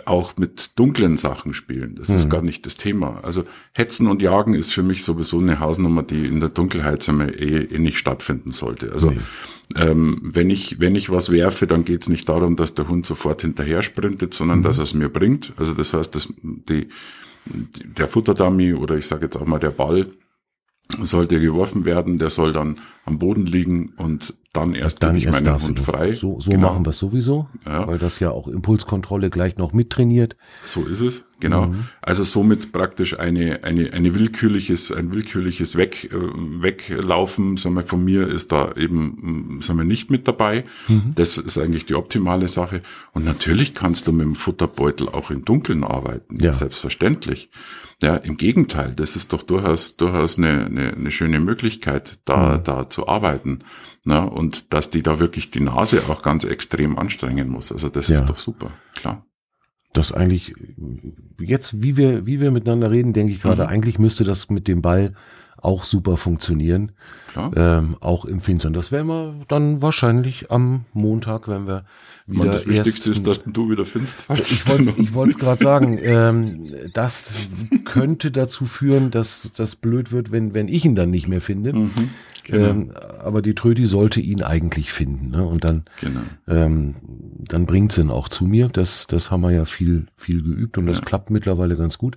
[0.04, 1.96] auch mit dunklen Sachen spielen.
[1.96, 2.16] Das mhm.
[2.16, 3.18] ist gar nicht das Thema.
[3.24, 7.64] Also Hetzen und Jagen ist für mich sowieso eine Hausnummer, die in der Dunkelheit eh,
[7.64, 8.92] eh nicht stattfinden sollte.
[8.92, 9.18] Also nee.
[9.76, 13.06] Ähm, wenn ich wenn ich was werfe, dann geht es nicht darum, dass der Hund
[13.06, 14.62] sofort hinterher sprintet, sondern mhm.
[14.64, 15.52] dass er es mir bringt.
[15.56, 16.88] Also das heißt, dass die,
[17.44, 20.06] der Futterdummy oder ich sage jetzt auch mal der Ball
[21.00, 25.62] sollte geworfen werden, der soll dann am Boden liegen und dann erst dann ich meinen
[25.62, 26.12] Hund frei.
[26.12, 26.68] So, so genau.
[26.68, 27.86] machen wir es sowieso, ja.
[27.86, 30.36] weil das ja auch Impulskontrolle gleich noch mittrainiert.
[30.64, 31.68] So ist es, genau.
[31.68, 31.84] Mhm.
[32.02, 36.16] Also somit praktisch eine, eine, eine willkürliches, ein willkürliches Weg, äh,
[36.62, 40.64] Weglaufen, sagen wir, von mir ist da eben, sagen wir, nicht mit dabei.
[40.86, 41.12] Mhm.
[41.14, 42.82] Das ist eigentlich die optimale Sache.
[43.12, 46.52] Und natürlich kannst du mit dem Futterbeutel auch im Dunkeln arbeiten, ja.
[46.52, 47.48] selbstverständlich.
[48.02, 52.64] Ja, im Gegenteil, das ist doch durchaus, durchaus eine, eine, eine schöne Möglichkeit, da, mhm.
[52.64, 53.60] da zu arbeiten.
[54.04, 54.28] Ne?
[54.28, 57.70] Und dass die da wirklich die Nase auch ganz extrem anstrengen muss.
[57.70, 58.16] Also das ja.
[58.16, 59.24] ist doch super, klar.
[59.92, 60.54] Das eigentlich,
[61.38, 63.68] jetzt, wie wir, wie wir miteinander reden, denke ich gerade, mhm.
[63.68, 65.14] eigentlich müsste das mit dem Ball
[65.62, 66.92] auch super funktionieren.
[67.32, 67.50] Klar.
[67.56, 68.72] Ähm, auch im Finstern.
[68.72, 71.84] Das werden wir dann wahrscheinlich am Montag, wenn wir
[72.26, 74.20] wieder das Wichtigste ist, dass du wieder findest.
[74.20, 77.34] Falls ich wollte ich wollte gerade sagen, ähm, das
[77.84, 81.72] könnte dazu führen, dass das blöd wird, wenn wenn ich ihn dann nicht mehr finde.
[81.72, 82.10] Mhm.
[82.44, 82.68] Genau.
[82.70, 85.30] Ähm, aber die Trödi sollte ihn eigentlich finden.
[85.30, 85.46] Ne?
[85.46, 86.22] Und dann, genau.
[86.48, 86.96] ähm,
[87.38, 88.68] dann bringt sie ihn auch zu mir.
[88.68, 91.04] Das, das haben wir ja viel, viel geübt und das ja.
[91.04, 92.16] klappt mittlerweile ganz gut.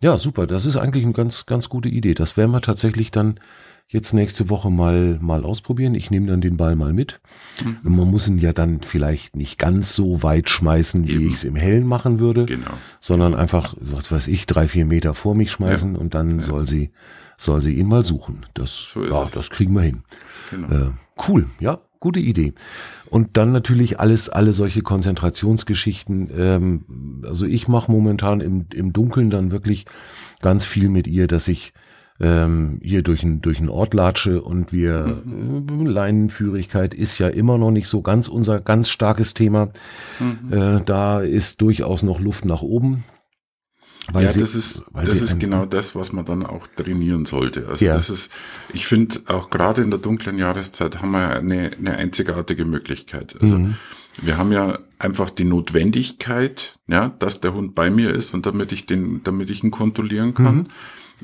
[0.00, 0.46] Ja, super.
[0.46, 2.14] Das ist eigentlich eine ganz, ganz gute Idee.
[2.14, 3.40] Das werden wir tatsächlich dann
[3.88, 5.94] jetzt nächste Woche mal, mal ausprobieren.
[5.94, 7.20] Ich nehme dann den Ball mal mit.
[7.64, 7.94] Mhm.
[7.94, 11.56] Man muss ihn ja dann vielleicht nicht ganz so weit schmeißen, wie ich es im
[11.56, 12.70] Hellen machen würde, genau.
[13.00, 15.98] sondern einfach, was weiß ich, drei, vier Meter vor mich schmeißen ja.
[15.98, 16.42] und dann ja.
[16.42, 16.90] soll sie,
[17.38, 18.44] soll sie ihn mal suchen.
[18.52, 20.02] Das, so ja, das kriegen wir hin.
[20.50, 20.68] Genau.
[20.68, 20.90] Äh,
[21.26, 22.52] cool, ja, gute Idee.
[23.10, 26.30] Und dann natürlich alles, alle solche Konzentrationsgeschichten.
[26.36, 29.86] Ähm, also ich mache momentan im, im Dunkeln dann wirklich
[30.40, 31.72] ganz viel mit ihr, dass ich
[32.20, 35.86] ähm, hier durch ein durch ein Ort latsche und wir mhm.
[35.86, 39.68] Leinenführigkeit ist ja immer noch nicht so ganz unser ganz starkes Thema.
[40.18, 40.52] Mhm.
[40.52, 43.04] Äh, da ist durchaus noch Luft nach oben.
[44.12, 47.66] Weil ja, sie, das ist, das ist genau das, was man dann auch trainieren sollte.
[47.68, 47.94] Also ja.
[47.94, 48.30] das ist,
[48.72, 53.34] ich finde, auch gerade in der dunklen Jahreszeit haben wir eine, eine einzigartige Möglichkeit.
[53.40, 53.74] Also mhm.
[54.22, 58.72] wir haben ja einfach die Notwendigkeit, ja, dass der Hund bei mir ist und damit
[58.72, 60.56] ich den, damit ich ihn kontrollieren kann.
[60.56, 60.66] Mhm.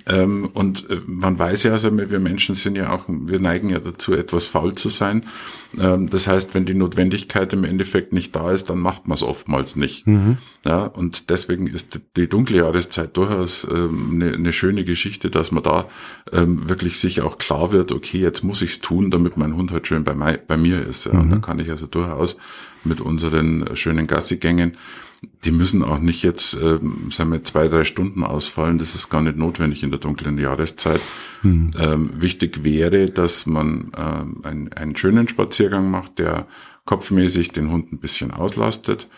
[0.07, 3.79] Ähm, und äh, man weiß ja, also wir Menschen sind ja auch, wir neigen ja
[3.79, 5.25] dazu, etwas faul zu sein.
[5.79, 9.23] Ähm, das heißt, wenn die Notwendigkeit im Endeffekt nicht da ist, dann macht man es
[9.23, 10.07] oftmals nicht.
[10.07, 10.39] Mhm.
[10.65, 15.63] Ja, und deswegen ist die dunkle Jahreszeit durchaus ähm, eine, eine schöne Geschichte, dass man
[15.63, 15.87] da
[16.33, 19.87] ähm, wirklich sich auch klar wird, okay, jetzt muss ich's tun, damit mein Hund halt
[19.87, 21.07] schön bei, bei mir ist.
[21.07, 21.13] Ja.
[21.13, 21.21] Mhm.
[21.21, 22.37] Und dann kann ich also durchaus
[22.83, 24.77] mit unseren schönen Gassigängen
[25.45, 26.79] die müssen auch nicht jetzt, äh,
[27.11, 28.79] sagen wir, zwei, drei Stunden ausfallen.
[28.79, 31.01] Das ist gar nicht notwendig in der dunklen Jahreszeit.
[31.43, 31.71] Mhm.
[31.79, 36.47] Ähm, wichtig wäre, dass man äh, ein, einen schönen Spaziergang macht, der
[36.85, 39.09] kopfmäßig den Hund ein bisschen auslastet.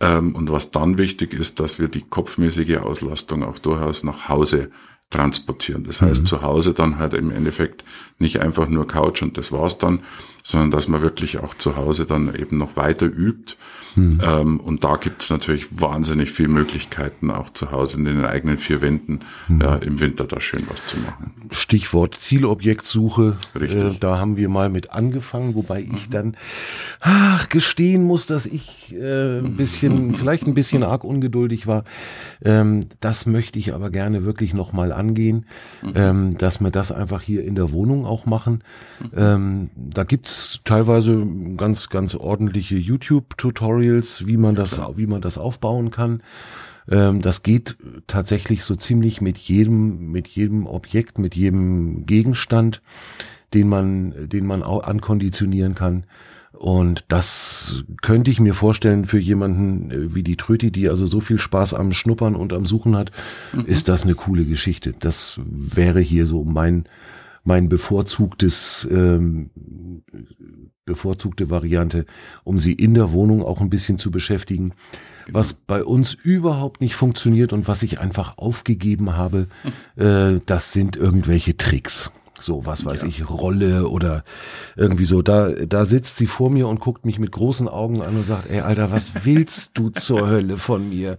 [0.00, 4.70] Ähm, und was dann wichtig ist, dass wir die kopfmäßige Auslastung auch durchaus nach Hause
[5.10, 5.84] transportieren.
[5.84, 6.26] Das heißt, mhm.
[6.26, 7.84] zu Hause dann halt im Endeffekt
[8.18, 10.00] nicht einfach nur Couch und das war's dann,
[10.44, 13.56] sondern dass man wirklich auch zu Hause dann eben noch weiter übt
[13.94, 14.18] hm.
[14.22, 18.58] Ähm, und da gibt es natürlich wahnsinnig viele Möglichkeiten, auch zu Hause in den eigenen
[18.58, 19.60] vier Wänden hm.
[19.60, 21.48] ja, im Winter da schön was zu machen.
[21.50, 23.36] Stichwort Zielobjektsuche.
[23.58, 23.82] Richtig.
[23.82, 25.94] Äh, da haben wir mal mit angefangen, wobei mhm.
[25.94, 26.36] ich dann
[27.00, 31.84] ach, gestehen muss, dass ich äh, ein bisschen, vielleicht ein bisschen arg ungeduldig war.
[32.44, 35.46] Ähm, das möchte ich aber gerne wirklich nochmal angehen,
[35.82, 35.92] mhm.
[35.94, 38.64] ähm, dass wir das einfach hier in der Wohnung auch machen.
[39.00, 39.10] Mhm.
[39.16, 40.33] Ähm, da gibt's
[40.64, 46.22] teilweise ganz, ganz ordentliche YouTube-Tutorials Tutorials, wie man das, wie man das aufbauen kann.
[46.90, 52.82] Ähm, das geht tatsächlich so ziemlich mit jedem, mit jedem Objekt, mit jedem Gegenstand,
[53.52, 56.04] den man, den man auch ankonditionieren kann.
[56.52, 61.20] Und das könnte ich mir vorstellen für jemanden äh, wie die Tröti, die also so
[61.20, 63.10] viel Spaß am Schnuppern und am Suchen hat,
[63.52, 63.66] mhm.
[63.66, 64.92] ist das eine coole Geschichte.
[64.98, 66.84] Das wäre hier so mein,
[67.44, 69.50] mein bevorzugtes ähm,
[70.84, 72.04] bevorzugte Variante,
[72.42, 74.72] um sie in der Wohnung auch ein bisschen zu beschäftigen.
[75.26, 75.38] Genau.
[75.38, 79.46] Was bei uns überhaupt nicht funktioniert und was ich einfach aufgegeben habe,
[79.96, 82.10] äh, das sind irgendwelche Tricks.
[82.40, 83.08] So, was weiß ja.
[83.08, 84.24] ich, Rolle oder
[84.76, 85.22] irgendwie so.
[85.22, 88.50] Da, da sitzt sie vor mir und guckt mich mit großen Augen an und sagt,
[88.50, 91.16] ey, Alter, was willst du zur Hölle von mir?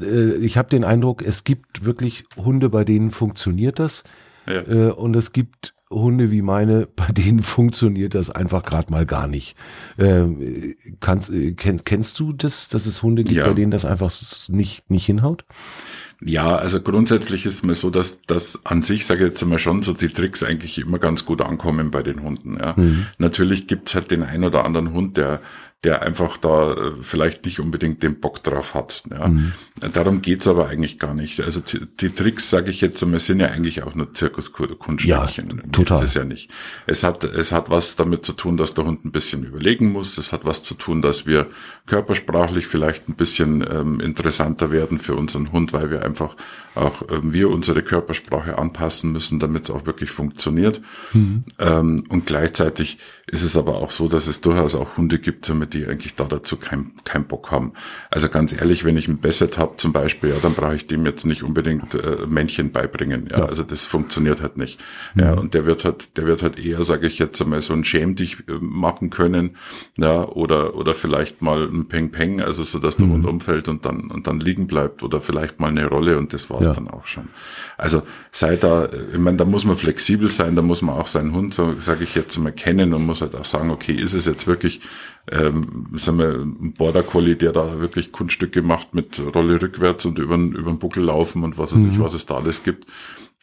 [0.00, 4.04] Äh, ich habe den Eindruck, es gibt wirklich Hunde, bei denen funktioniert das.
[4.48, 4.62] Ja.
[4.62, 9.26] Äh, und es gibt Hunde wie meine, bei denen funktioniert das einfach gerade mal gar
[9.26, 9.56] nicht.
[9.98, 13.46] Ähm, kannst, äh, kenn, kennst du das, dass es Hunde gibt, ja.
[13.46, 14.10] bei denen das einfach
[14.48, 15.44] nicht, nicht hinhaut?
[16.20, 19.84] Ja, also grundsätzlich ist mir so, dass das an sich, sage ich jetzt einmal schon,
[19.84, 22.58] so die Tricks eigentlich immer ganz gut ankommen bei den Hunden.
[22.58, 22.74] Ja.
[22.76, 23.06] Mhm.
[23.18, 25.40] Natürlich gibt's halt den einen oder anderen Hund, der
[25.84, 29.02] der einfach da äh, vielleicht nicht unbedingt den Bock drauf hat.
[29.10, 29.28] Ja.
[29.28, 29.52] Mhm.
[29.92, 31.40] Darum geht's aber eigentlich gar nicht.
[31.40, 35.48] Also die, die Tricks, sage ich jetzt einmal, sind ja eigentlich auch nur Zirkuskunststückchen.
[35.48, 36.00] Ja, total.
[36.00, 36.50] Das ist ja nicht.
[36.86, 40.18] Es hat, es hat was damit zu tun, dass der Hund ein bisschen überlegen muss.
[40.18, 41.46] Es hat was zu tun, dass wir
[41.86, 46.36] körpersprachlich vielleicht ein bisschen ähm, interessanter werden für unseren Hund, weil wir einfach
[46.74, 50.80] auch ähm, wir unsere Körpersprache anpassen müssen, damit es auch wirklich funktioniert.
[51.12, 51.44] Mhm.
[51.58, 55.86] Ähm, und gleichzeitig ist es aber auch so, dass es durchaus auch Hunde gibt, die
[55.86, 57.72] eigentlich da dazu keinen kein Bock haben.
[58.10, 61.04] Also ganz ehrlich, wenn ich ein Basset habe zum Beispiel, ja, dann brauche ich dem
[61.06, 63.28] jetzt nicht unbedingt äh, Männchen beibringen.
[63.30, 64.80] Ja, ja, also das funktioniert halt nicht.
[65.14, 65.22] Mhm.
[65.22, 67.84] Ja, und der wird halt, der wird halt eher, sage ich jetzt einmal, so ein
[67.84, 69.56] Schäm dich äh, machen können,
[69.96, 73.12] ja, oder oder vielleicht mal ein Peng Peng, also so, dass der mhm.
[73.12, 76.50] Hund umfällt und dann und dann liegen bleibt oder vielleicht mal eine Rolle und das
[76.50, 76.72] war's ja.
[76.72, 77.28] dann auch schon.
[77.76, 78.02] Also
[78.32, 81.54] sei da, ich meine, da muss man flexibel sein, da muss man auch seinen Hund,
[81.54, 84.46] so sage ich jetzt mal, kennen und muss halt auch sagen, okay, ist es jetzt
[84.46, 84.80] wirklich
[85.30, 90.18] ähm, sagen wir, ein Border Collie, der da wirklich Kunststücke macht mit Rolle rückwärts und
[90.18, 91.92] über, über den Buckel laufen und was weiß mhm.
[91.92, 92.86] ich, was es da alles gibt.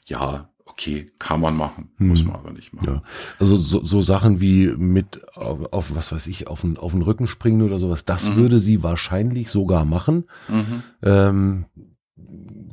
[0.06, 2.10] Ja, okay, kann man machen, hm.
[2.10, 2.96] muss man aber nicht machen.
[2.96, 3.04] Ja.
[3.40, 7.02] Also so, so Sachen wie mit auf, auf, was weiß ich, auf den, auf den
[7.02, 8.36] Rücken springen oder sowas, das mhm.
[8.36, 10.26] würde sie wahrscheinlich sogar machen.
[10.50, 10.84] Mhm.
[11.02, 11.66] Ähm,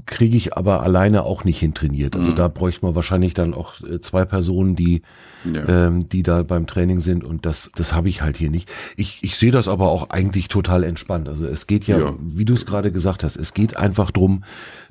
[0.07, 2.17] kriege ich aber alleine auch nicht hintrainiert.
[2.17, 2.37] Also mhm.
[2.37, 5.03] da bräuchte man wahrscheinlich dann auch äh, zwei Personen, die,
[5.45, 5.69] ja.
[5.69, 8.71] ähm, die da beim Training sind und das, das habe ich halt hier nicht.
[8.97, 11.29] Ich, ich sehe das aber auch eigentlich total entspannt.
[11.29, 12.15] Also es geht ja, ja.
[12.21, 14.45] wie du es gerade gesagt hast, es geht einfach drum,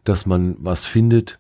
[0.04, 1.40] dass man was findet,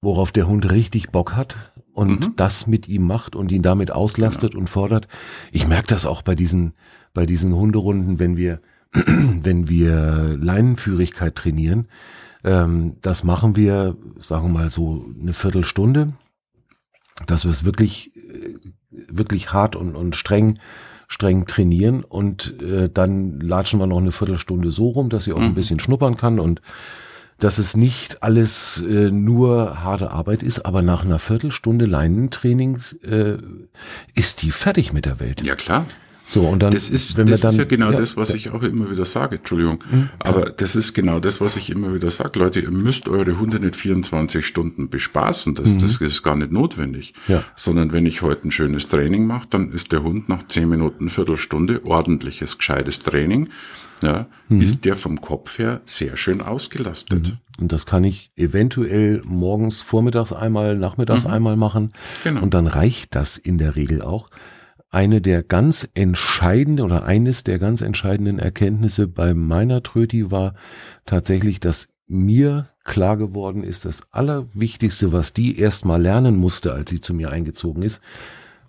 [0.00, 1.56] worauf der Hund richtig Bock hat
[1.92, 2.32] und mhm.
[2.36, 4.62] das mit ihm macht und ihn damit auslastet genau.
[4.62, 5.08] und fordert.
[5.52, 6.72] Ich merke das auch bei diesen,
[7.12, 8.60] bei diesen Hunderunden, wenn wir,
[8.92, 11.88] wenn wir Leinenführigkeit trainieren.
[12.44, 16.12] Ähm, das machen wir, sagen wir mal so eine Viertelstunde,
[17.26, 18.54] dass wir es wirklich, äh,
[18.90, 20.58] wirklich hart und, und streng
[21.10, 25.38] streng trainieren und äh, dann latschen wir noch eine Viertelstunde so rum, dass sie auch
[25.38, 25.46] mhm.
[25.46, 26.62] ein bisschen schnuppern kann und
[27.40, 33.38] dass es nicht alles äh, nur harte Arbeit ist, aber nach einer Viertelstunde Leinentraining äh,
[34.14, 35.42] ist die fertig mit der Welt.
[35.42, 35.84] Ja klar.
[36.30, 38.28] So, und dann, das ist, wenn das wir dann, ist ja genau ja, das, was
[38.28, 38.34] ja.
[38.36, 39.82] ich auch immer wieder sage, Entschuldigung.
[39.90, 42.38] Mhm, aber das ist genau das, was ich immer wieder sage.
[42.38, 45.56] Leute, ihr müsst eure Hunde nicht 24 Stunden bespaßen.
[45.56, 45.80] Das, mhm.
[45.80, 47.14] das ist gar nicht notwendig.
[47.26, 47.42] Ja.
[47.56, 51.10] Sondern wenn ich heute ein schönes Training mache, dann ist der Hund nach 10 Minuten,
[51.10, 53.48] Viertelstunde ordentliches, gescheites Training
[54.02, 54.60] ja, mhm.
[54.60, 57.28] ist der vom Kopf her sehr schön ausgelastet.
[57.28, 57.38] Mhm.
[57.60, 61.30] Und das kann ich eventuell morgens, vormittags einmal, nachmittags mhm.
[61.30, 61.92] einmal machen.
[62.24, 62.42] Genau.
[62.42, 64.28] Und dann reicht das in der Regel auch.
[64.90, 70.54] Eine der ganz entscheidenden oder eines der ganz entscheidenden Erkenntnisse bei meiner Tröti war
[71.06, 76.90] tatsächlich, dass mir klar geworden ist, das Allerwichtigste, was die erst mal lernen musste, als
[76.90, 78.02] sie zu mir eingezogen ist,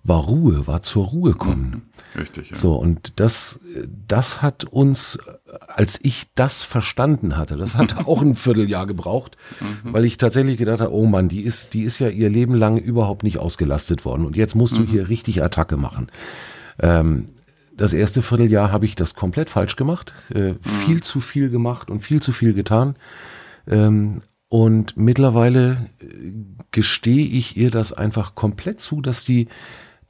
[0.03, 1.83] war Ruhe, war zur Ruhe kommen.
[2.15, 2.19] Mhm.
[2.19, 2.55] Richtig, ja.
[2.55, 3.59] So, und das,
[4.07, 5.19] das hat uns,
[5.67, 9.93] als ich das verstanden hatte, das hat auch ein Vierteljahr gebraucht, mhm.
[9.93, 12.77] weil ich tatsächlich gedacht habe, oh Mann, die ist, die ist ja ihr Leben lang
[12.77, 14.87] überhaupt nicht ausgelastet worden und jetzt musst du mhm.
[14.87, 16.07] hier richtig Attacke machen.
[16.79, 17.27] Ähm,
[17.77, 20.59] das erste Vierteljahr habe ich das komplett falsch gemacht, äh, mhm.
[20.85, 22.95] viel zu viel gemacht und viel zu viel getan.
[23.67, 26.05] Ähm, und mittlerweile äh,
[26.71, 29.47] gestehe ich ihr das einfach komplett zu, dass die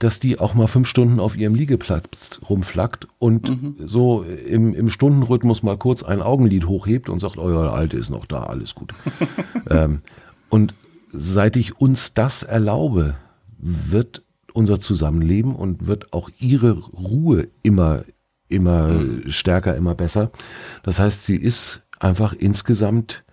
[0.04, 3.76] dass die auch mal fünf Stunden auf ihrem Liegeplatz rumflackt und mhm.
[3.88, 8.10] so im, im Stundenrhythmus mal kurz ein Augenlid hochhebt und sagt, euer oh Alte ist
[8.10, 8.94] noch da, alles gut.
[9.70, 10.02] ähm,
[10.50, 10.74] und
[11.14, 13.14] seit ich uns das erlaube,
[13.60, 18.04] wird unser Zusammenleben und wird auch ihre Ruhe immer,
[18.50, 19.32] immer mhm.
[19.32, 20.32] stärker, immer besser.
[20.82, 23.24] Das heißt, sie ist einfach insgesamt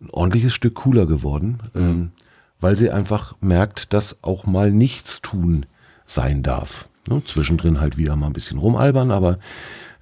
[0.00, 1.80] ein ordentliches Stück cooler geworden, mhm.
[1.80, 2.10] ähm,
[2.58, 5.64] weil sie einfach merkt, dass auch mal nichts tun
[6.08, 6.88] sein darf.
[7.08, 7.22] Ne?
[7.24, 9.38] Zwischendrin halt wieder mal ein bisschen rumalbern, aber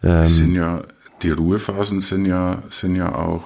[0.02, 0.82] ähm, sind ja
[1.22, 3.44] die Ruhephasen sind ja sind ja auch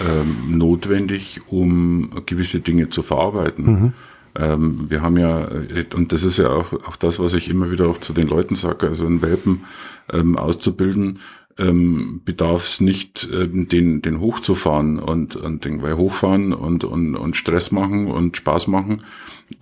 [0.00, 3.64] ähm, notwendig, um gewisse Dinge zu verarbeiten.
[3.64, 3.92] Mhm.
[4.36, 5.48] Ähm, wir haben ja,
[5.94, 8.54] und das ist ja auch, auch das, was ich immer wieder auch zu den Leuten
[8.54, 9.64] sage, also einen Welpen
[10.12, 11.18] ähm, auszubilden,
[11.60, 17.14] ähm, bedarf es nicht, ähm, den, den hochzufahren und, und den, weil hochfahren und, und,
[17.14, 19.02] und Stress machen und Spaß machen,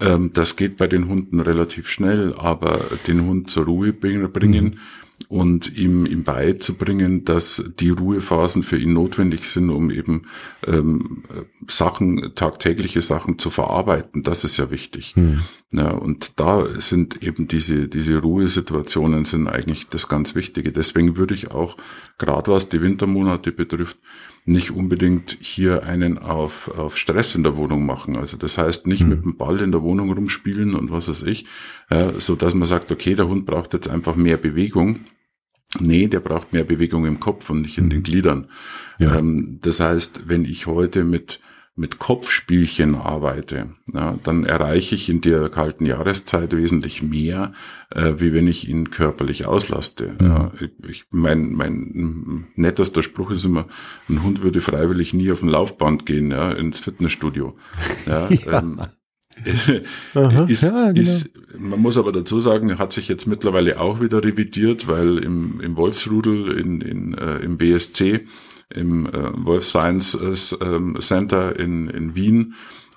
[0.00, 4.78] ähm, das geht bei den Hunden relativ schnell, aber den Hund zur Ruhe bringen mhm.
[5.28, 10.22] Und ihm, ihm beizubringen, dass die Ruhephasen für ihn notwendig sind, um eben
[10.66, 11.24] ähm,
[11.68, 15.14] Sachen, tagtägliche Sachen zu verarbeiten, das ist ja wichtig.
[15.16, 15.40] Mhm.
[15.70, 20.72] Ja, und da sind eben diese, diese Ruhesituationen sind eigentlich das ganz Wichtige.
[20.72, 21.76] Deswegen würde ich auch,
[22.16, 23.98] gerade was die Wintermonate betrifft,
[24.46, 28.16] nicht unbedingt hier einen auf, auf Stress in der Wohnung machen.
[28.16, 29.08] Also das heißt nicht mhm.
[29.10, 31.44] mit dem Ball in der Wohnung rumspielen und was weiß ich,
[31.90, 35.00] äh, so dass man sagt, okay, der Hund braucht jetzt einfach mehr Bewegung.
[35.78, 38.02] Nee, der braucht mehr Bewegung im Kopf und nicht in den hm.
[38.02, 38.50] Gliedern.
[38.98, 39.16] Ja.
[39.16, 41.40] Ähm, das heißt, wenn ich heute mit
[41.78, 47.52] mit Kopfspielchen arbeite, ja, dann erreiche ich in der kalten Jahreszeit wesentlich mehr,
[47.90, 50.16] äh, wie wenn ich ihn körperlich auslaste.
[50.18, 50.26] Mhm.
[50.26, 50.52] Ja,
[50.88, 53.68] ich, mein, mein nettester Spruch ist immer,
[54.08, 57.56] ein Hund würde freiwillig nie auf ein Laufband gehen, ja, ins Fitnessstudio.
[58.06, 58.90] Ja, ja.
[60.14, 61.00] Ähm, ist, ja, genau.
[61.00, 65.60] ist, man muss aber dazu sagen, hat sich jetzt mittlerweile auch wieder revidiert, weil im,
[65.60, 68.26] im Wolfsrudel in, in, äh, im BSC
[68.70, 72.54] im äh, Wolf Science äh, ähm, Center in, in Wien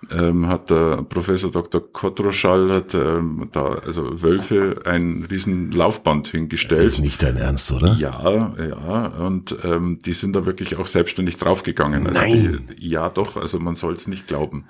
[0.09, 1.81] ähm, hat der Professor Dr.
[1.91, 6.81] Kotroschall hat ähm, da also Wölfe ein riesen Laufband hingestellt.
[6.81, 7.93] Das ist nicht dein Ernst, oder?
[7.93, 9.05] Ja, ja.
[9.07, 12.07] Und ähm, die sind da wirklich auch selbstständig draufgegangen.
[12.07, 12.69] Also Nein.
[12.79, 13.37] Die, ja, doch.
[13.37, 14.65] Also man soll es nicht glauben.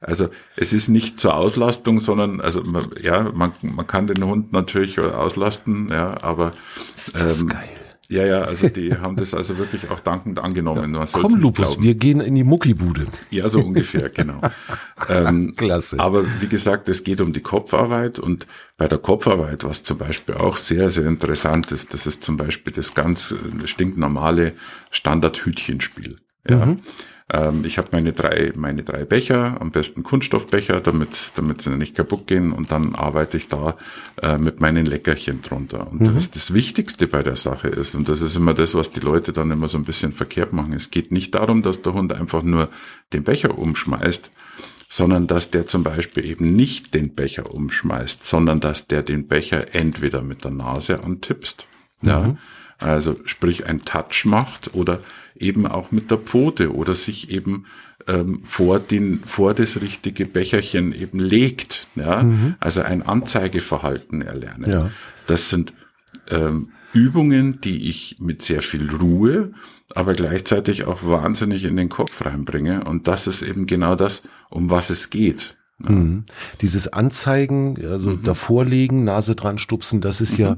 [0.00, 4.50] Also es ist nicht zur Auslastung, sondern also man, ja, man, man kann den Hund
[4.50, 6.52] natürlich auslasten, ja, aber
[6.96, 7.68] ist das ähm, geil
[8.08, 10.94] Ja, ja, also die haben das also wirklich auch dankend angenommen.
[10.94, 13.08] Ja, komm, Lupus, wir gehen in die Muckibude.
[13.30, 14.40] Ja, so ungefähr, genau.
[15.10, 16.00] ähm, Klasse.
[16.00, 18.46] Aber wie gesagt, es geht um die Kopfarbeit und
[18.78, 22.72] bei der Kopfarbeit, was zum Beispiel auch sehr, sehr interessant ist, das ist zum Beispiel
[22.72, 24.54] das ganz äh, stinknormale
[24.92, 26.20] Standard-Hütchenspiel.
[26.48, 26.64] Ja.
[26.64, 26.78] Mhm.
[27.32, 31.94] Ähm, ich habe meine drei, meine drei Becher, am besten Kunststoffbecher, damit, damit sie nicht
[31.94, 33.76] kaputt gehen und dann arbeite ich da
[34.20, 35.90] äh, mit meinen Leckerchen drunter.
[35.90, 36.14] Und mhm.
[36.14, 39.32] das, das Wichtigste bei der Sache ist, und das ist immer das, was die Leute
[39.32, 42.42] dann immer so ein bisschen verkehrt machen, es geht nicht darum, dass der Hund einfach
[42.42, 42.68] nur
[43.12, 44.30] den Becher umschmeißt,
[44.88, 49.74] sondern dass der zum Beispiel eben nicht den Becher umschmeißt, sondern dass der den Becher
[49.74, 51.66] entweder mit der Nase antippst,
[52.02, 52.08] mhm.
[52.08, 52.36] ja,
[52.78, 55.00] also sprich ein Touch macht oder
[55.40, 57.66] eben auch mit der Pfote oder sich eben
[58.06, 62.54] ähm, vor den vor das richtige Becherchen eben legt, ja, mhm.
[62.60, 64.70] also ein Anzeigeverhalten erlernen.
[64.70, 64.90] Ja.
[65.26, 65.72] Das sind
[66.28, 69.52] ähm, Übungen, die ich mit sehr viel Ruhe,
[69.94, 72.84] aber gleichzeitig auch wahnsinnig in den Kopf reinbringe.
[72.84, 75.56] Und das ist eben genau das, um was es geht.
[75.82, 75.90] Ja.
[75.90, 76.24] Mhm.
[76.60, 78.22] Dieses Anzeigen, also mhm.
[78.22, 80.44] davorlegen, Nase dran stupsen, das ist mhm.
[80.44, 80.56] ja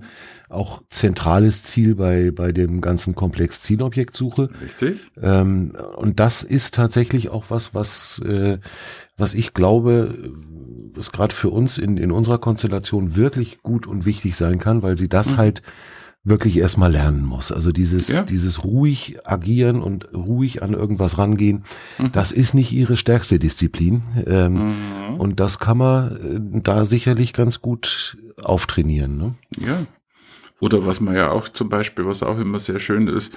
[0.53, 4.51] auch zentrales Ziel bei, bei dem ganzen Komplex Zielobjektsuche.
[4.63, 5.01] Richtig.
[5.21, 8.59] Ähm, und das ist tatsächlich auch was, was, äh,
[9.17, 10.33] was ich glaube,
[10.95, 14.97] was gerade für uns in, in unserer Konstellation wirklich gut und wichtig sein kann, weil
[14.97, 15.37] sie das mhm.
[15.39, 15.63] halt
[16.25, 17.51] wirklich erstmal lernen muss.
[17.51, 18.23] Also dieses, ja.
[18.23, 21.65] dieses ruhig agieren und ruhig an irgendwas rangehen,
[21.99, 22.13] mhm.
[22.13, 24.03] das ist nicht ihre stärkste Disziplin.
[24.27, 25.21] Ähm, mhm.
[25.21, 29.19] Und das kann man äh, da sicherlich ganz gut auftrainieren.
[29.19, 29.35] Ne?
[29.59, 29.79] Ja.
[30.63, 33.35] Oder was man ja auch zum Beispiel, was auch immer sehr schön ist,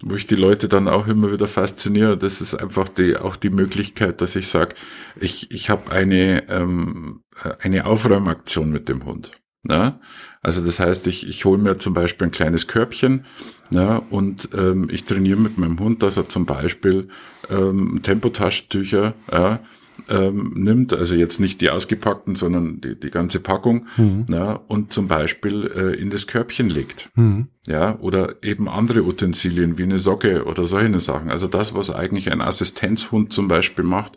[0.00, 3.50] wo ich die Leute dann auch immer wieder fasziniere, das ist einfach die, auch die
[3.50, 4.76] Möglichkeit, dass ich sage,
[5.18, 7.24] ich, ich habe eine, ähm,
[7.58, 9.32] eine Aufräumaktion mit dem Hund.
[9.68, 9.98] Ja?
[10.40, 13.26] Also das heißt, ich, ich hole mir zum Beispiel ein kleines Körbchen
[13.72, 17.08] ja, und ähm, ich trainiere mit meinem Hund, dass er zum Beispiel
[17.50, 19.58] ähm, Tempotaschentücher ja,
[20.08, 24.26] ähm, nimmt, also jetzt nicht die ausgepackten, sondern die, die ganze Packung, mhm.
[24.30, 27.10] ja, und zum Beispiel äh, in das Körbchen legt.
[27.14, 27.48] Mhm.
[27.66, 31.30] Ja, oder eben andere Utensilien wie eine Socke oder solche Sachen.
[31.30, 34.12] Also das, was eigentlich ein Assistenzhund zum Beispiel macht,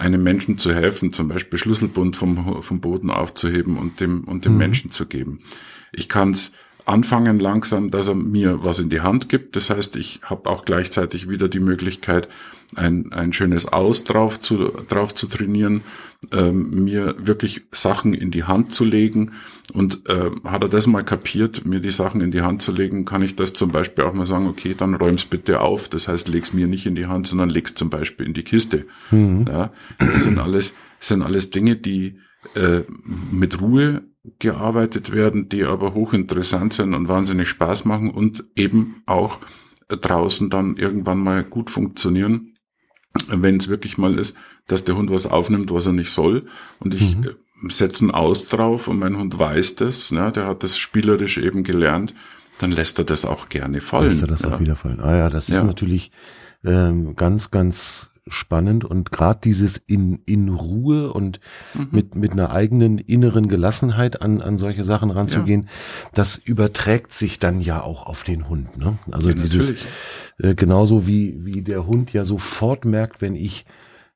[0.00, 4.52] einem Menschen zu helfen, zum Beispiel Schlüsselbund vom, vom Boden aufzuheben und dem, und dem
[4.52, 4.58] mhm.
[4.58, 5.40] Menschen zu geben.
[5.92, 6.52] Ich kann es
[6.88, 9.56] anfangen langsam, dass er mir was in die Hand gibt.
[9.56, 12.28] Das heißt, ich habe auch gleichzeitig wieder die Möglichkeit,
[12.76, 15.82] ein, ein schönes Aus drauf zu, drauf zu trainieren,
[16.32, 19.32] ähm, mir wirklich Sachen in die Hand zu legen.
[19.72, 23.04] Und äh, hat er das mal kapiert, mir die Sachen in die Hand zu legen,
[23.04, 25.88] kann ich das zum Beispiel auch mal sagen, okay, dann räum's bitte auf.
[25.88, 28.86] Das heißt, leg's mir nicht in die Hand, sondern leg's zum Beispiel in die Kiste.
[29.10, 29.44] Mhm.
[29.48, 32.18] Ja, das sind alles, sind alles Dinge, die
[32.54, 32.82] äh,
[33.30, 34.02] mit Ruhe
[34.38, 39.38] gearbeitet werden, die aber hochinteressant sind und wahnsinnig Spaß machen und eben auch
[39.88, 42.54] draußen dann irgendwann mal gut funktionieren,
[43.28, 44.36] wenn es wirklich mal ist,
[44.66, 46.46] dass der Hund was aufnimmt, was er nicht soll
[46.78, 47.30] und ich mhm.
[47.68, 51.64] setze ein Aus drauf und mein Hund weiß das, ne, der hat das spielerisch eben
[51.64, 52.14] gelernt,
[52.58, 54.08] dann lässt er das auch gerne fallen.
[54.08, 54.54] Lässt er das ja.
[54.54, 55.00] auch wieder fallen.
[55.00, 55.64] Ah ja, das ist ja.
[55.64, 56.10] natürlich
[56.64, 61.40] ähm, ganz, ganz spannend und gerade dieses in, in Ruhe und
[61.74, 61.88] mhm.
[61.90, 65.68] mit, mit einer eigenen inneren Gelassenheit an, an solche Sachen ranzugehen, ja.
[66.14, 68.78] das überträgt sich dann ja auch auf den Hund.
[68.78, 68.98] Ne?
[69.10, 69.74] Also ja, dieses
[70.38, 73.64] äh, genauso wie, wie der Hund ja sofort merkt, wenn ich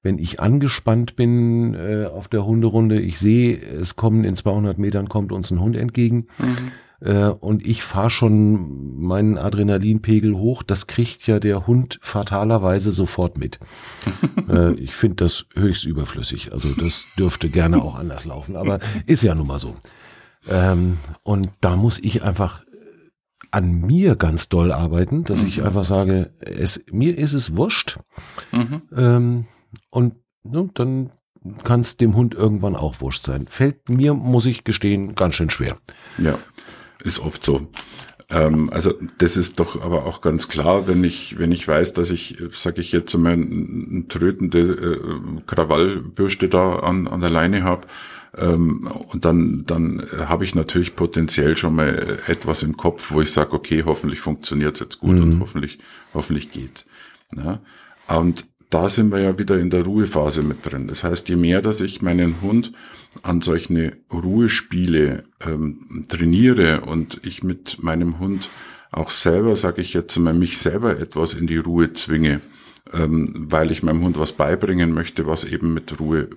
[0.04, 5.08] wenn ich angespannt bin äh, auf der Hunderunde, ich sehe, es kommen in 200 Metern
[5.08, 6.26] kommt uns ein Hund entgegen.
[6.38, 6.72] Mhm
[7.04, 10.62] äh, und ich fahre schon meinen Adrenalinpegel hoch.
[10.62, 13.58] Das kriegt ja der Hund fatalerweise sofort mit.
[14.48, 16.52] äh, ich finde das höchst überflüssig.
[16.52, 19.74] Also das dürfte gerne auch anders laufen, aber ist ja nun mal so.
[20.48, 22.64] Ähm, und da muss ich einfach
[23.50, 25.48] an mir ganz doll arbeiten, dass mhm.
[25.48, 27.98] ich einfach sage, es, mir ist es wurscht.
[28.50, 28.82] Mhm.
[28.96, 29.44] Ähm,
[29.90, 31.10] und ne, dann
[31.64, 33.46] kann es dem Hund irgendwann auch wurscht sein.
[33.48, 35.76] Fällt mir, muss ich gestehen, ganz schön schwer.
[36.18, 36.38] Ja.
[37.04, 37.68] Ist oft so.
[38.30, 42.10] Ähm, also das ist doch aber auch ganz klar, wenn ich wenn ich weiß, dass
[42.10, 47.86] ich, sage ich jetzt, meine trötende äh, Krawallbürste da an, an der Leine habe,
[48.36, 53.30] ähm, und dann dann habe ich natürlich potenziell schon mal etwas im Kopf, wo ich
[53.30, 55.22] sage, okay, hoffentlich funktioniert jetzt gut mhm.
[55.22, 55.78] und hoffentlich
[56.14, 56.86] hoffentlich geht's.
[57.36, 57.60] Ja?
[58.08, 60.88] Und da sind wir ja wieder in der Ruhephase mit drin.
[60.88, 62.72] Das heißt, je mehr, dass ich meinen Hund
[63.22, 68.48] an solche Ruhespiele ähm, trainiere und ich mit meinem Hund
[68.90, 72.40] auch selber, sage ich jetzt mal, mich selber etwas in die Ruhe zwinge,
[72.92, 76.28] ähm, weil ich meinem Hund was beibringen möchte, was eben mit Ruhe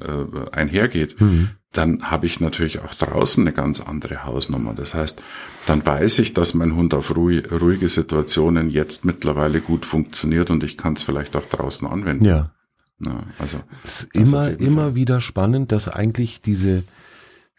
[0.00, 1.50] äh, einhergeht, mhm.
[1.72, 4.72] Dann habe ich natürlich auch draußen eine ganz andere Hausnummer.
[4.74, 5.22] Das heißt,
[5.66, 10.78] dann weiß ich, dass mein Hund auf ruhige Situationen jetzt mittlerweile gut funktioniert und ich
[10.78, 12.24] kann es vielleicht auch draußen anwenden.
[12.24, 12.50] Ja.
[13.04, 16.84] ja also es ist immer, immer wieder spannend, dass eigentlich diese,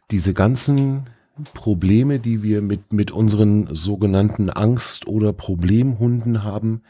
[0.10, 1.06] diese ganzen
[1.54, 6.82] Probleme, die wir mit, mit unseren sogenannten Angst- oder Problemhunden haben,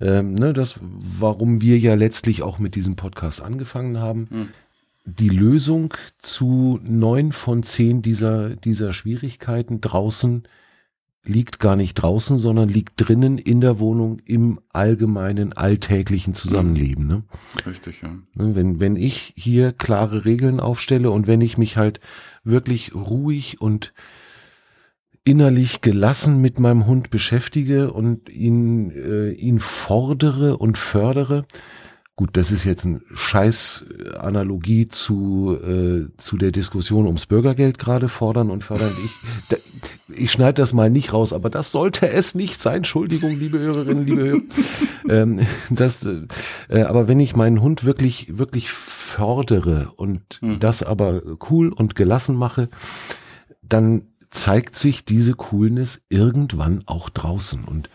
[0.00, 4.48] ähm, ne, das, warum wir ja letztlich auch mit diesem Podcast angefangen haben, hm.
[5.04, 10.44] Die Lösung zu neun von zehn dieser, dieser Schwierigkeiten draußen
[11.26, 17.06] liegt gar nicht draußen, sondern liegt drinnen in der Wohnung im allgemeinen alltäglichen Zusammenleben.
[17.06, 17.22] Ne?
[17.66, 18.10] Richtig, ja.
[18.34, 22.00] Ne, wenn, wenn ich hier klare Regeln aufstelle und wenn ich mich halt
[22.44, 23.94] wirklich ruhig und
[25.24, 31.46] innerlich gelassen mit meinem Hund beschäftige und ihn, äh, ihn fordere und fördere.
[32.16, 33.86] Gut, das ist jetzt ein scheiß
[34.20, 38.92] Analogie zu, äh, zu der Diskussion ums Bürgergeld gerade fordern und fördern.
[39.04, 39.10] Ich,
[39.48, 39.56] da,
[40.14, 42.78] ich schneide das mal nicht raus, aber das sollte es nicht sein.
[42.78, 44.42] Entschuldigung, liebe Hörerinnen, liebe Hörer.
[45.08, 45.40] ähm,
[45.70, 46.06] das,
[46.68, 50.60] äh, aber wenn ich meinen Hund wirklich, wirklich fördere und mhm.
[50.60, 52.68] das aber cool und gelassen mache,
[53.60, 57.64] dann zeigt sich diese Coolness irgendwann auch draußen.
[57.64, 57.88] Und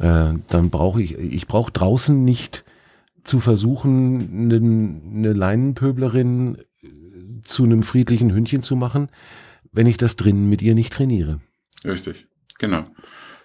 [0.00, 2.64] äh, dann brauche ich, ich brauche draußen nicht
[3.24, 6.88] zu versuchen, eine, eine Leinenpöblerin äh,
[7.44, 9.08] zu einem friedlichen Hündchen zu machen,
[9.72, 11.40] wenn ich das drinnen mit ihr nicht trainiere.
[11.84, 12.26] Richtig,
[12.58, 12.84] genau.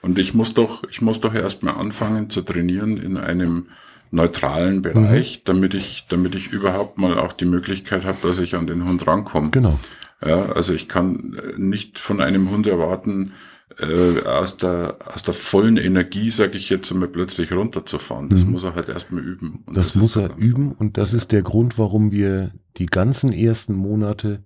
[0.01, 3.67] Und ich muss doch, ich muss doch erstmal anfangen zu trainieren in einem
[4.11, 5.41] neutralen Bereich, mhm.
[5.45, 9.05] damit ich, damit ich überhaupt mal auch die Möglichkeit habe, dass ich an den Hund
[9.05, 9.49] rankomme.
[9.49, 9.80] Genau.
[10.25, 13.34] Ja, also ich kann nicht von einem Hund erwarten,
[13.80, 18.30] äh, aus der aus der vollen Energie, sage ich jetzt, mal plötzlich runterzufahren.
[18.30, 18.51] Das mhm.
[18.51, 19.63] muss er halt erstmal üben.
[19.67, 23.73] Das, das muss er üben und das ist der Grund, warum wir die ganzen ersten
[23.73, 24.43] Monate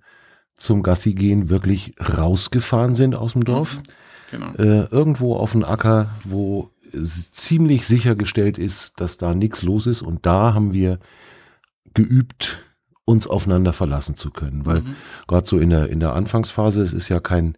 [0.55, 3.77] zum Gassi gehen wirklich rausgefahren sind aus dem Dorf.
[3.77, 3.81] Mhm.
[4.31, 4.53] Genau.
[4.53, 10.01] Äh, irgendwo auf dem Acker, wo ziemlich sichergestellt ist, dass da nichts los ist.
[10.01, 10.99] Und da haben wir
[11.93, 12.63] geübt,
[13.05, 14.65] uns aufeinander verlassen zu können.
[14.65, 14.95] Weil mhm.
[15.27, 17.57] gerade so in der, in der Anfangsphase, es ist ja kein,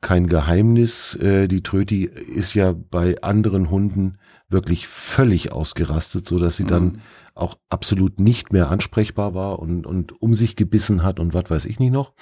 [0.00, 6.56] kein Geheimnis, äh, die Tröti ist ja bei anderen Hunden wirklich völlig ausgerastet, so dass
[6.56, 6.68] sie mhm.
[6.68, 7.02] dann
[7.34, 11.64] auch absolut nicht mehr ansprechbar war und, und um sich gebissen hat und was weiß
[11.66, 12.12] ich nicht noch.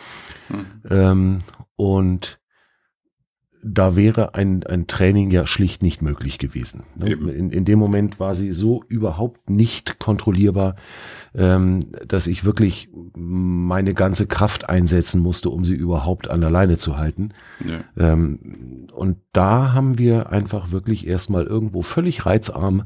[0.49, 0.66] Mhm.
[0.91, 1.41] Ähm,
[1.76, 2.38] und
[3.62, 6.84] da wäre ein, ein Training ja schlicht nicht möglich gewesen.
[6.96, 7.12] Ne?
[7.12, 10.76] In, in dem Moment war sie so überhaupt nicht kontrollierbar,
[11.34, 16.78] ähm, dass ich wirklich meine ganze Kraft einsetzen musste, um sie überhaupt an der Leine
[16.78, 17.30] zu halten.
[17.64, 18.12] Ja.
[18.12, 22.84] Ähm, und da haben wir einfach wirklich erstmal irgendwo völlig reizarm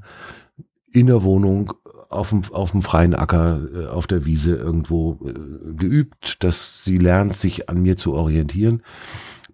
[0.91, 1.73] in der Wohnung
[2.13, 6.99] auf dem, auf dem freien Acker, äh, auf der Wiese irgendwo äh, geübt, dass sie
[6.99, 8.83] lernt, sich an mir zu orientieren.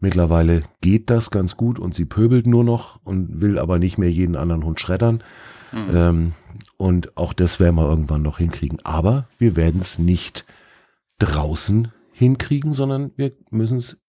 [0.00, 4.10] Mittlerweile geht das ganz gut und sie pöbelt nur noch und will aber nicht mehr
[4.10, 5.22] jeden anderen Hund schreddern.
[5.72, 5.96] Mhm.
[5.96, 6.32] Ähm,
[6.76, 8.78] und auch das werden wir irgendwann noch hinkriegen.
[8.84, 10.44] Aber wir werden es nicht
[11.18, 14.00] draußen hinkriegen, sondern wir müssen es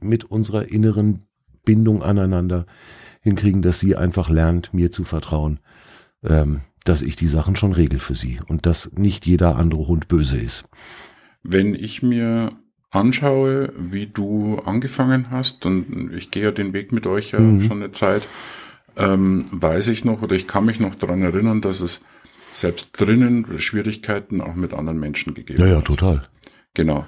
[0.00, 1.24] mit unserer inneren
[1.64, 2.66] Bindung aneinander
[3.20, 5.60] hinkriegen, dass sie einfach lernt, mir zu vertrauen,
[6.22, 10.08] ähm, dass ich die Sachen schon regel für sie und dass nicht jeder andere Hund
[10.08, 10.64] böse ist.
[11.42, 12.52] Wenn ich mir
[12.96, 17.62] anschaue, wie du angefangen hast, und ich gehe ja den Weg mit euch ja mhm.
[17.62, 18.22] schon eine Zeit,
[18.96, 22.02] ähm, weiß ich noch oder ich kann mich noch daran erinnern, dass es
[22.52, 25.68] selbst drinnen Schwierigkeiten auch mit anderen Menschen gegeben hat.
[25.68, 26.26] Ja, ja, total.
[26.74, 27.06] Genau.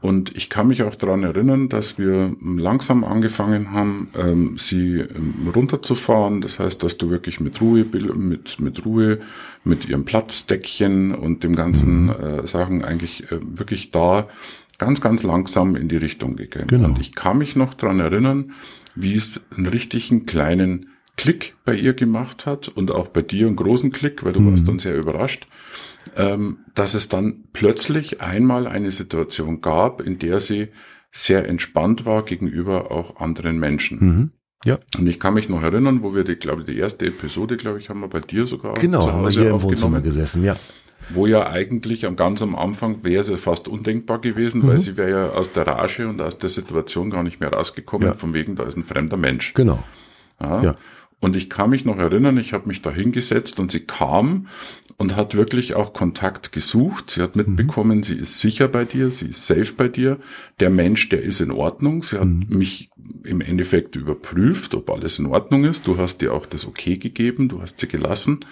[0.00, 5.50] Und ich kann mich auch daran erinnern, dass wir langsam angefangen haben, ähm, sie ähm,
[5.54, 6.40] runterzufahren.
[6.40, 9.18] Das heißt, dass du wirklich mit Ruhe, mit, mit Ruhe,
[9.64, 12.10] mit ihrem Platzdeckchen und dem ganzen mhm.
[12.10, 14.28] äh, Sachen eigentlich äh, wirklich da
[14.78, 16.68] ganz, ganz langsam in die Richtung gegangen.
[16.68, 16.88] Genau.
[16.88, 18.52] Und ich kann mich noch dran erinnern,
[18.94, 23.56] wie es einen richtigen kleinen Klick bei ihr gemacht hat und auch bei dir einen
[23.56, 24.52] großen Klick, weil du mhm.
[24.52, 25.48] warst dann sehr überrascht,
[26.16, 30.68] ähm, dass es dann plötzlich einmal eine Situation gab, in der sie
[31.10, 33.98] sehr entspannt war gegenüber auch anderen Menschen.
[33.98, 34.30] Mhm.
[34.64, 34.78] Ja.
[34.96, 37.78] Und ich kann mich noch erinnern, wo wir die, glaube ich, die erste Episode, glaube
[37.78, 40.44] ich, haben wir bei dir sogar genau, zu Hause haben wir hier im Wohnzimmer gesessen,
[40.44, 40.56] ja
[41.10, 44.68] wo ja eigentlich am ganz am Anfang wäre sie fast undenkbar gewesen, mhm.
[44.68, 48.08] weil sie wäre ja aus der Rage und aus der Situation gar nicht mehr rausgekommen,
[48.08, 48.14] ja.
[48.14, 49.54] von wegen, da ist ein fremder Mensch.
[49.54, 49.82] Genau.
[50.40, 50.62] Ja.
[50.62, 50.74] ja.
[51.20, 54.46] Und ich kann mich noch erinnern, ich habe mich da hingesetzt und sie kam
[54.98, 57.10] und hat wirklich auch Kontakt gesucht.
[57.10, 58.02] Sie hat mitbekommen, mhm.
[58.04, 60.18] sie ist sicher bei dir, sie ist safe bei dir.
[60.60, 62.04] Der Mensch, der ist in Ordnung.
[62.04, 62.46] Sie hat mhm.
[62.48, 62.90] mich
[63.24, 65.88] im Endeffekt überprüft, ob alles in Ordnung ist.
[65.88, 68.44] Du hast dir auch das Okay gegeben, du hast sie gelassen.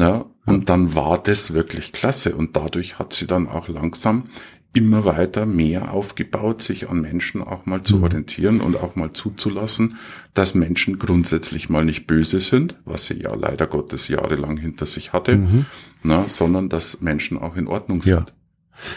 [0.00, 2.34] Ja, und dann war das wirklich klasse.
[2.34, 4.30] Und dadurch hat sie dann auch langsam
[4.72, 8.04] immer weiter mehr aufgebaut, sich an Menschen auch mal zu mhm.
[8.04, 9.98] orientieren und auch mal zuzulassen,
[10.32, 15.12] dass Menschen grundsätzlich mal nicht böse sind, was sie ja leider Gottes jahrelang hinter sich
[15.12, 15.66] hatte, mhm.
[16.02, 18.14] na, sondern dass Menschen auch in Ordnung sind.
[18.14, 18.26] Ja.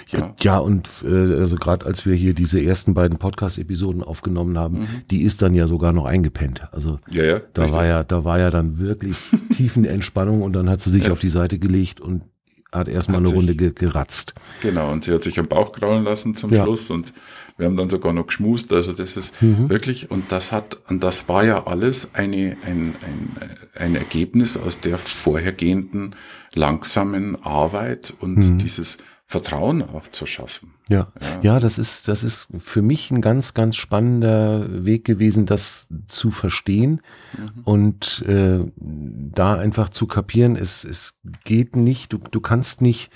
[0.10, 0.36] Ja.
[0.42, 4.88] ja, und äh, also gerade als wir hier diese ersten beiden Podcast-Episoden aufgenommen haben, mhm.
[5.12, 6.64] die ist dann ja sogar noch eingepennt.
[6.72, 7.78] Also ja, ja, da richtig.
[7.78, 9.18] war ja, da war ja dann wirklich
[9.56, 12.24] tiefen Entspannung und dann hat sie sich auf die Seite gelegt und
[12.72, 14.34] hat erstmal eine sich, Runde ge geratzt.
[14.62, 16.64] Genau, und sie hat sich am Bauch kraulen lassen zum ja.
[16.64, 17.14] Schluss und
[17.58, 18.74] wir haben dann sogar noch geschmust.
[18.74, 19.70] Also das ist mhm.
[19.70, 23.30] wirklich, und das hat, und das war ja alles eine, ein, ein,
[23.76, 26.16] ein Ergebnis aus der vorhergehenden
[26.54, 28.58] langsamen Arbeit und mhm.
[28.58, 28.98] dieses
[29.34, 30.76] Vertrauen auch zu schaffen.
[30.90, 31.12] Ja.
[31.20, 35.88] ja, ja, das ist, das ist für mich ein ganz, ganz spannender Weg gewesen, das
[36.08, 37.02] zu verstehen
[37.36, 37.62] mhm.
[37.64, 43.10] und äh, da einfach zu kapieren, es, es geht nicht, du, du kannst nicht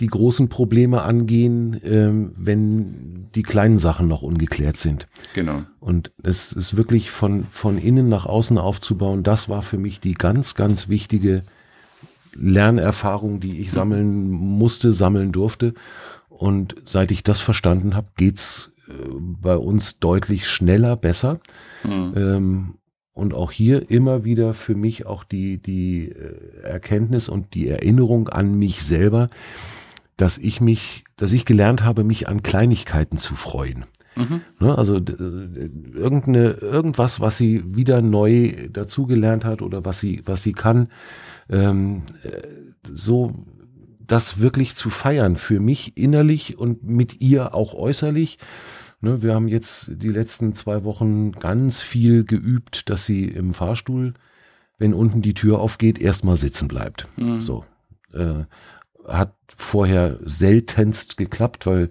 [0.00, 5.06] die großen Probleme angehen, ähm, wenn die kleinen Sachen noch ungeklärt sind.
[5.32, 5.62] Genau.
[5.78, 10.14] Und es ist wirklich von, von innen nach außen aufzubauen, das war für mich die
[10.14, 11.44] ganz, ganz wichtige
[12.34, 15.74] Lernerfahrung, die ich sammeln musste, sammeln durfte.
[16.28, 21.40] Und seit ich das verstanden habe, geht's äh, bei uns deutlich schneller, besser.
[21.84, 22.12] Mhm.
[22.16, 22.74] Ähm,
[23.14, 28.28] und auch hier immer wieder für mich auch die, die äh, Erkenntnis und die Erinnerung
[28.28, 29.28] an mich selber,
[30.16, 33.84] dass ich mich, dass ich gelernt habe, mich an Kleinigkeiten zu freuen.
[34.16, 34.42] Mhm.
[34.60, 40.52] Ne, also irgendeine, irgendwas, was sie wieder neu dazugelernt hat oder was sie, was sie
[40.52, 40.88] kann,
[41.52, 42.02] ähm,
[42.82, 43.32] so
[44.00, 48.38] das wirklich zu feiern für mich innerlich und mit ihr auch äußerlich.
[49.00, 54.14] Ne, wir haben jetzt die letzten zwei Wochen ganz viel geübt, dass sie im Fahrstuhl,
[54.78, 57.08] wenn unten die Tür aufgeht, erstmal sitzen bleibt.
[57.16, 57.40] Mhm.
[57.40, 57.64] So.
[58.12, 58.44] Äh,
[59.06, 61.90] hat vorher seltenst geklappt, weil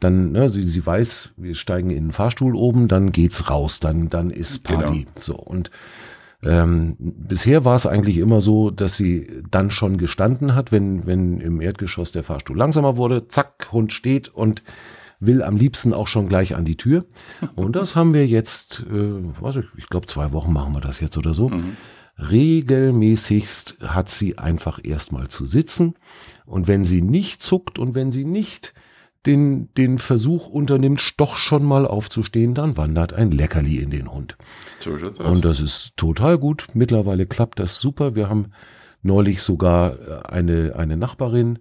[0.00, 4.08] dann, ne, sie, sie weiß, wir steigen in den Fahrstuhl oben, dann geht's raus, dann,
[4.08, 5.04] dann ist Party.
[5.04, 5.20] Genau.
[5.20, 5.36] So.
[5.36, 5.70] Und
[6.46, 11.40] ähm, bisher war es eigentlich immer so, dass sie dann schon gestanden hat, wenn, wenn
[11.40, 14.62] im Erdgeschoss der Fahrstuhl langsamer wurde, zack, Hund steht und
[15.18, 17.06] will am liebsten auch schon gleich an die Tür.
[17.56, 21.00] Und das haben wir jetzt, äh, was ich, ich glaube zwei Wochen machen wir das
[21.00, 21.48] jetzt oder so.
[21.48, 21.76] Mhm.
[22.18, 25.94] Regelmäßigst hat sie einfach erstmal zu sitzen.
[26.44, 28.72] Und wenn sie nicht zuckt und wenn sie nicht
[29.26, 34.36] den, den Versuch unternimmt, doch schon mal aufzustehen, dann wandert ein Leckerli in den Hund.
[35.26, 36.66] Und das ist total gut.
[36.74, 38.14] Mittlerweile klappt das super.
[38.14, 38.52] Wir haben
[39.02, 41.58] neulich sogar äh, eine, eine Nachbarin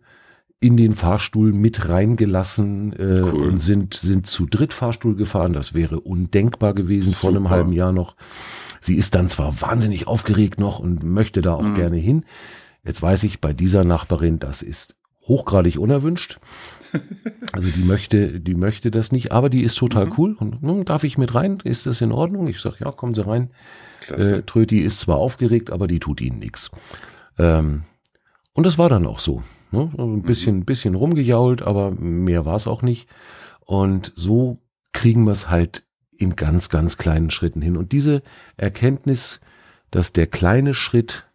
[0.59, 3.49] in den Fahrstuhl mit reingelassen äh, cool.
[3.49, 5.53] und sind, sind zu dritt Fahrstuhl gefahren.
[5.53, 7.19] Das wäre undenkbar gewesen super.
[7.19, 8.15] vor einem halben Jahr noch.
[8.79, 11.75] Sie ist dann zwar wahnsinnig aufgeregt noch und möchte da auch mhm.
[11.75, 12.25] gerne hin.
[12.83, 14.95] Jetzt weiß ich bei dieser Nachbarin, das ist
[15.27, 16.39] hochgradig unerwünscht.
[17.51, 20.13] Also die möchte, die möchte das nicht, aber die ist total mhm.
[20.17, 20.35] cool.
[20.39, 21.59] Und nun darf ich mit rein?
[21.63, 22.47] Ist das in Ordnung?
[22.47, 23.51] Ich sag, ja, kommen Sie rein.
[24.09, 26.71] Äh, Tröti ist zwar aufgeregt, aber die tut ihnen nichts.
[27.37, 27.83] Ähm,
[28.53, 29.43] und das war dann auch so.
[29.71, 29.89] Ne?
[29.97, 30.65] Also ein bisschen, mhm.
[30.65, 33.09] bisschen rumgejault, aber mehr war es auch nicht.
[33.65, 34.59] Und so
[34.93, 35.83] kriegen wir es halt
[36.17, 37.77] in ganz, ganz kleinen Schritten hin.
[37.77, 38.21] Und diese
[38.57, 39.41] Erkenntnis,
[39.91, 41.25] dass der kleine Schritt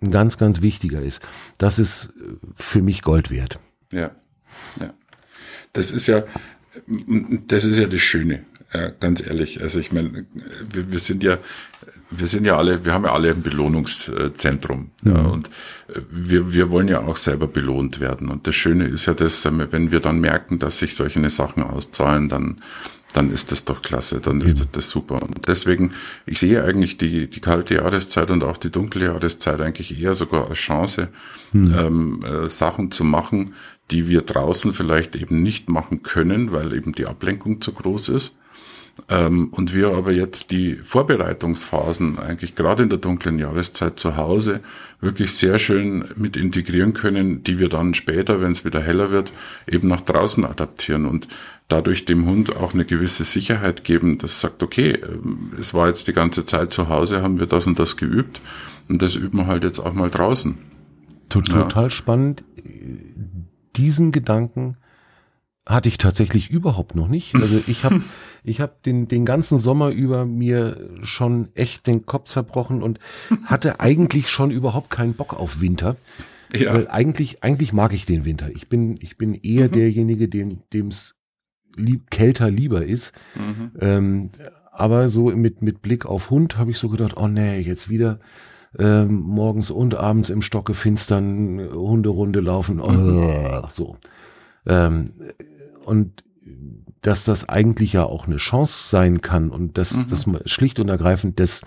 [0.00, 1.20] ein ganz, ganz wichtiger ist,
[1.58, 2.12] das ist
[2.56, 3.58] für mich Gold wert.
[3.92, 4.10] Ja.
[4.80, 4.94] Ja.
[5.72, 6.24] Das ist ja,
[7.46, 8.44] das ist ja das Schöne,
[9.00, 9.60] ganz ehrlich.
[9.60, 10.26] Also ich meine,
[10.70, 11.38] wir, wir sind ja,
[12.10, 14.90] wir sind ja alle, wir haben ja alle ein Belohnungszentrum.
[15.04, 15.50] Ja, und
[16.10, 18.28] wir, wir wollen ja auch selber belohnt werden.
[18.28, 22.28] Und das Schöne ist ja, dass wenn wir dann merken, dass sich solche Sachen auszahlen,
[22.28, 22.62] dann
[23.14, 25.22] dann ist das doch klasse, dann ist das, das, super.
[25.22, 25.92] Und deswegen,
[26.26, 30.48] ich sehe eigentlich die, die kalte Jahreszeit und auch die dunkle Jahreszeit eigentlich eher sogar
[30.48, 31.08] als Chance,
[31.52, 31.74] mhm.
[31.74, 33.54] ähm, äh, Sachen zu machen,
[33.90, 38.36] die wir draußen vielleicht eben nicht machen können, weil eben die Ablenkung zu groß ist.
[39.08, 44.60] Ähm, und wir aber jetzt die Vorbereitungsphasen eigentlich gerade in der dunklen Jahreszeit zu Hause
[45.00, 49.32] wirklich sehr schön mit integrieren können, die wir dann später, wenn es wieder heller wird,
[49.66, 51.28] eben nach draußen adaptieren und
[51.68, 56.08] dadurch dem Hund auch eine gewisse Sicherheit geben, das sagt, okay, ähm, es war jetzt
[56.08, 58.40] die ganze Zeit zu Hause, haben wir das und das geübt
[58.88, 60.58] und das üben wir halt jetzt auch mal draußen.
[61.28, 61.90] Total ja.
[61.90, 62.42] spannend
[63.78, 64.76] diesen Gedanken
[65.66, 67.34] hatte ich tatsächlich überhaupt noch nicht.
[67.34, 68.02] Also ich habe
[68.44, 72.98] ich hab den, den ganzen Sommer über mir schon echt den Kopf zerbrochen und
[73.44, 75.96] hatte eigentlich schon überhaupt keinen Bock auf Winter.
[76.54, 76.72] Ja.
[76.72, 78.50] Weil eigentlich, eigentlich mag ich den Winter.
[78.50, 79.72] Ich bin, ich bin eher mhm.
[79.72, 81.14] derjenige, dem es
[81.76, 83.12] lieb, kälter lieber ist.
[83.34, 83.72] Mhm.
[83.80, 84.30] Ähm,
[84.72, 88.20] aber so mit, mit Blick auf Hund habe ich so gedacht, oh nee, jetzt wieder
[88.78, 92.80] ähm, morgens und abends im Stocke finstern Hunderunde laufen.
[92.80, 93.96] Oh, so.
[94.66, 95.12] Ähm,
[95.84, 96.22] und
[97.02, 100.08] dass das eigentlich ja auch eine Chance sein kann und dass, Mhm.
[100.08, 101.60] dass man schlicht und ergreifend das,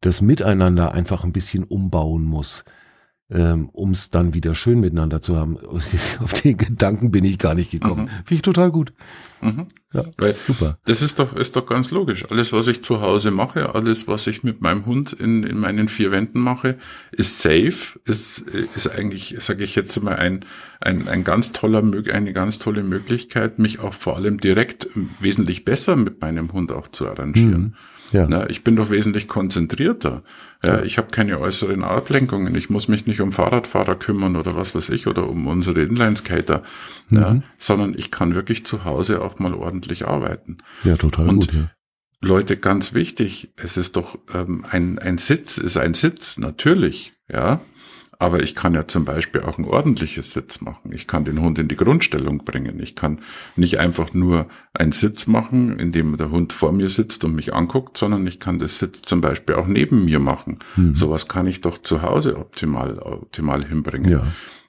[0.00, 2.64] das Miteinander einfach ein bisschen umbauen muss,
[3.34, 5.58] ähm, um es dann wieder schön miteinander zu haben.
[6.20, 8.04] Auf den Gedanken bin ich gar nicht gekommen.
[8.04, 8.08] Mhm.
[8.08, 8.92] Finde ich total gut.
[9.42, 9.66] Mhm.
[9.92, 10.78] Ja, Weil- super.
[10.84, 12.24] Das ist doch, ist doch ganz logisch.
[12.30, 15.88] Alles, was ich zu Hause mache, alles, was ich mit meinem Hund in, in meinen
[15.88, 16.78] vier Wänden mache,
[17.10, 18.38] ist safe, ist,
[18.76, 20.44] ist eigentlich, sage ich jetzt mal, ein,
[20.80, 21.82] ein, ein ganz toller,
[22.12, 24.88] eine ganz tolle Möglichkeit, mich auch vor allem direkt
[25.20, 27.62] wesentlich besser mit meinem Hund auch zu arrangieren.
[27.62, 27.74] Mhm.
[28.12, 28.26] Ja.
[28.28, 30.22] Na, ich bin doch wesentlich konzentrierter.
[30.64, 32.54] Ja, ich habe keine äußeren Ablenkungen.
[32.54, 36.62] Ich muss mich nicht um Fahrradfahrer kümmern oder was weiß ich oder um unsere Inlineskater,
[37.10, 40.58] ja, sondern ich kann wirklich zu Hause auch mal ordentlich arbeiten.
[40.84, 41.52] ja, total Und- gut.
[41.52, 41.70] Ja.
[42.22, 47.60] Leute, ganz wichtig, es ist doch ähm, ein, ein Sitz, ist ein Sitz, natürlich, ja.
[48.18, 50.92] Aber ich kann ja zum Beispiel auch ein ordentliches Sitz machen.
[50.92, 52.80] Ich kann den Hund in die Grundstellung bringen.
[52.80, 53.20] Ich kann
[53.56, 57.54] nicht einfach nur einen Sitz machen, in dem der Hund vor mir sitzt und mich
[57.54, 60.58] anguckt, sondern ich kann das Sitz zum Beispiel auch neben mir machen.
[60.76, 60.94] Mhm.
[60.94, 64.10] Sowas kann ich doch zu Hause optimal, optimal hinbringen.
[64.10, 64.26] Ja.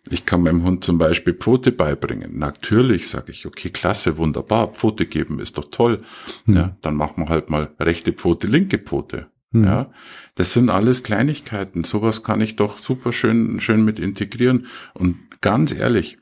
[0.09, 2.37] Ich kann meinem Hund zum Beispiel Pfote beibringen.
[2.37, 6.03] Natürlich sage ich, okay, klasse, wunderbar, Pfote geben ist doch toll.
[6.45, 9.27] Ja, dann machen wir halt mal rechte Pfote, linke Pfote.
[9.59, 9.65] Mhm.
[9.65, 9.91] Ja,
[10.35, 11.83] das sind alles Kleinigkeiten.
[11.83, 14.67] Sowas kann ich doch super schön, schön mit integrieren.
[14.93, 16.17] Und ganz ehrlich,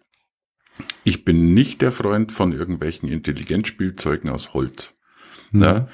[1.03, 4.95] ich bin nicht der Freund von irgendwelchen Intelligenzspielzeugen aus Holz.
[5.51, 5.63] Mhm.
[5.63, 5.87] Ja,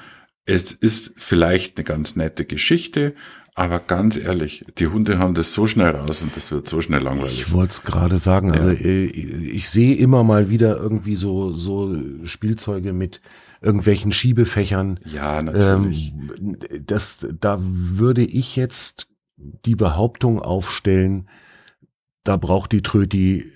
[0.46, 3.14] es ist vielleicht eine ganz nette Geschichte,
[3.54, 7.02] aber ganz ehrlich, die Hunde haben das so schnell raus und das wird so schnell
[7.02, 7.40] langweilig.
[7.40, 8.52] Ich wollte es gerade sagen.
[8.52, 13.20] Also äh, ich sehe immer mal wieder irgendwie so so Spielzeuge mit
[13.60, 15.00] irgendwelchen Schiebefächern.
[15.04, 16.12] Ja, natürlich.
[16.38, 21.28] Ähm, das, da würde ich jetzt die Behauptung aufstellen,
[22.24, 23.50] da braucht die Tröti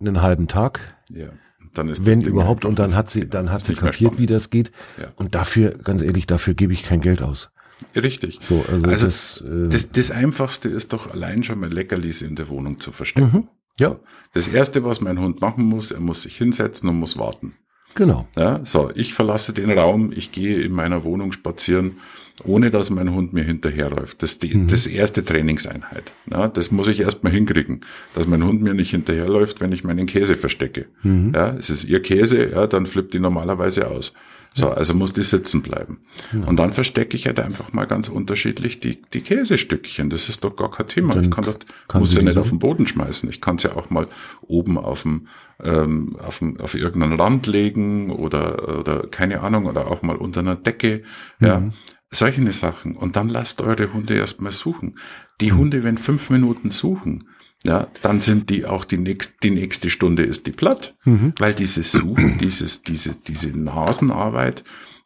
[0.00, 1.28] einen halben Tag, ja.
[1.74, 4.26] Dann ist das wenn überhaupt, und dann nicht- hat sie, dann hat sie kapiert, wie
[4.26, 4.72] das geht.
[5.00, 5.10] Ja.
[5.16, 7.50] Und dafür, ganz ehrlich, dafür gebe ich kein Geld aus.
[7.96, 8.38] Richtig.
[8.42, 12.36] So, also, Also, das, äh, Das, das Einfachste ist doch allein schon mal Leckerlis in
[12.36, 13.30] der Wohnung zu verstecken.
[13.32, 13.48] mhm.
[13.80, 13.96] ja,
[14.34, 17.54] Das Erste, was mein Hund machen muss, er muss sich hinsetzen und muss warten.
[17.94, 18.26] Genau.
[18.36, 21.98] Ja, so, ich verlasse den Raum, ich gehe in meiner Wohnung spazieren,
[22.44, 24.22] ohne dass mein Hund mir hinterherläuft.
[24.22, 26.12] Das ist die, das erste Trainingseinheit.
[26.30, 27.82] Ja, das muss ich erstmal hinkriegen,
[28.14, 30.86] dass mein Hund mir nicht hinterherläuft, wenn ich meinen Käse verstecke.
[31.34, 34.14] Ja, es ist ihr Käse, ja, dann flippt die normalerweise aus.
[34.54, 36.00] So, also muss die sitzen bleiben.
[36.46, 40.10] Und dann verstecke ich halt einfach mal ganz unterschiedlich die, die Käsestückchen.
[40.10, 41.14] Das ist doch gar kein Thema.
[41.14, 43.30] Dann ich kann dort, kann muss sie ja nicht auf den Boden schmeißen.
[43.30, 44.08] Ich kann es ja auch mal
[44.42, 45.28] oben auf dem,
[45.62, 50.56] ähm, auf, auf irgendeinen Rand legen oder, oder keine Ahnung, oder auch mal unter einer
[50.56, 51.02] Decke.
[51.40, 51.70] Ja,
[52.10, 52.96] solche Sachen.
[52.96, 54.98] Und dann lasst eure Hunde erstmal suchen.
[55.40, 57.28] Die Hunde, wenn fünf Minuten suchen,
[57.64, 60.96] ja, dann sind die auch die nächste, die nächste Stunde ist die platt.
[61.38, 64.64] Weil dieses Suchen, dieses, diese, diese Nasenarbeit,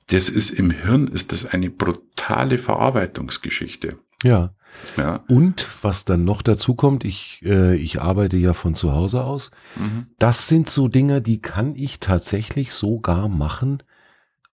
[0.09, 3.99] das ist im Hirn, ist das eine brutale Verarbeitungsgeschichte.
[4.23, 4.55] Ja.
[4.97, 5.24] Ja.
[5.29, 9.51] Und was dann noch dazu kommt, ich, äh, ich arbeite ja von zu Hause aus.
[9.77, 10.07] Mhm.
[10.18, 13.83] Das sind so Dinge, die kann ich tatsächlich sogar machen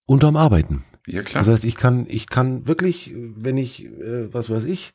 [0.06, 0.84] unterm Arbeiten.
[1.06, 1.44] Ja, klar.
[1.44, 4.94] Das heißt, ich kann, ich kann wirklich, wenn ich, äh, was weiß ich,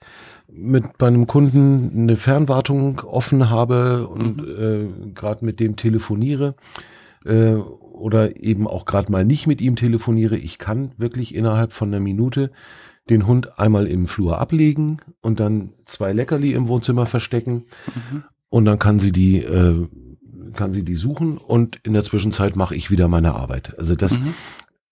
[0.51, 6.55] mit bei einem Kunden eine Fernwartung offen habe und äh, gerade mit dem telefoniere
[7.27, 11.89] äh, oder eben auch gerade mal nicht mit ihm telefoniere, ich kann wirklich innerhalb von
[11.89, 12.53] einer Minute
[13.11, 17.65] den Hund einmal im Flur ablegen und dann zwei Leckerli im Wohnzimmer verstecken
[18.49, 19.87] und dann kann sie die äh,
[20.55, 23.79] kann sie die suchen und in der Zwischenzeit mache ich wieder meine Arbeit.
[23.79, 24.35] Also das Mhm.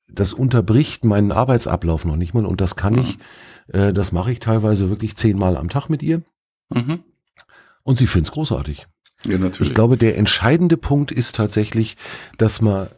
[0.09, 3.19] das unterbricht meinen Arbeitsablauf noch nicht mal und das kann ich,
[3.69, 6.23] äh, das mache ich teilweise wirklich zehnmal am Tag mit ihr
[6.73, 7.01] Mhm.
[7.83, 8.87] und sie findet es großartig.
[9.27, 9.71] Ja, natürlich.
[9.71, 11.97] Ich glaube, der entscheidende Punkt ist tatsächlich,
[12.39, 12.89] dass man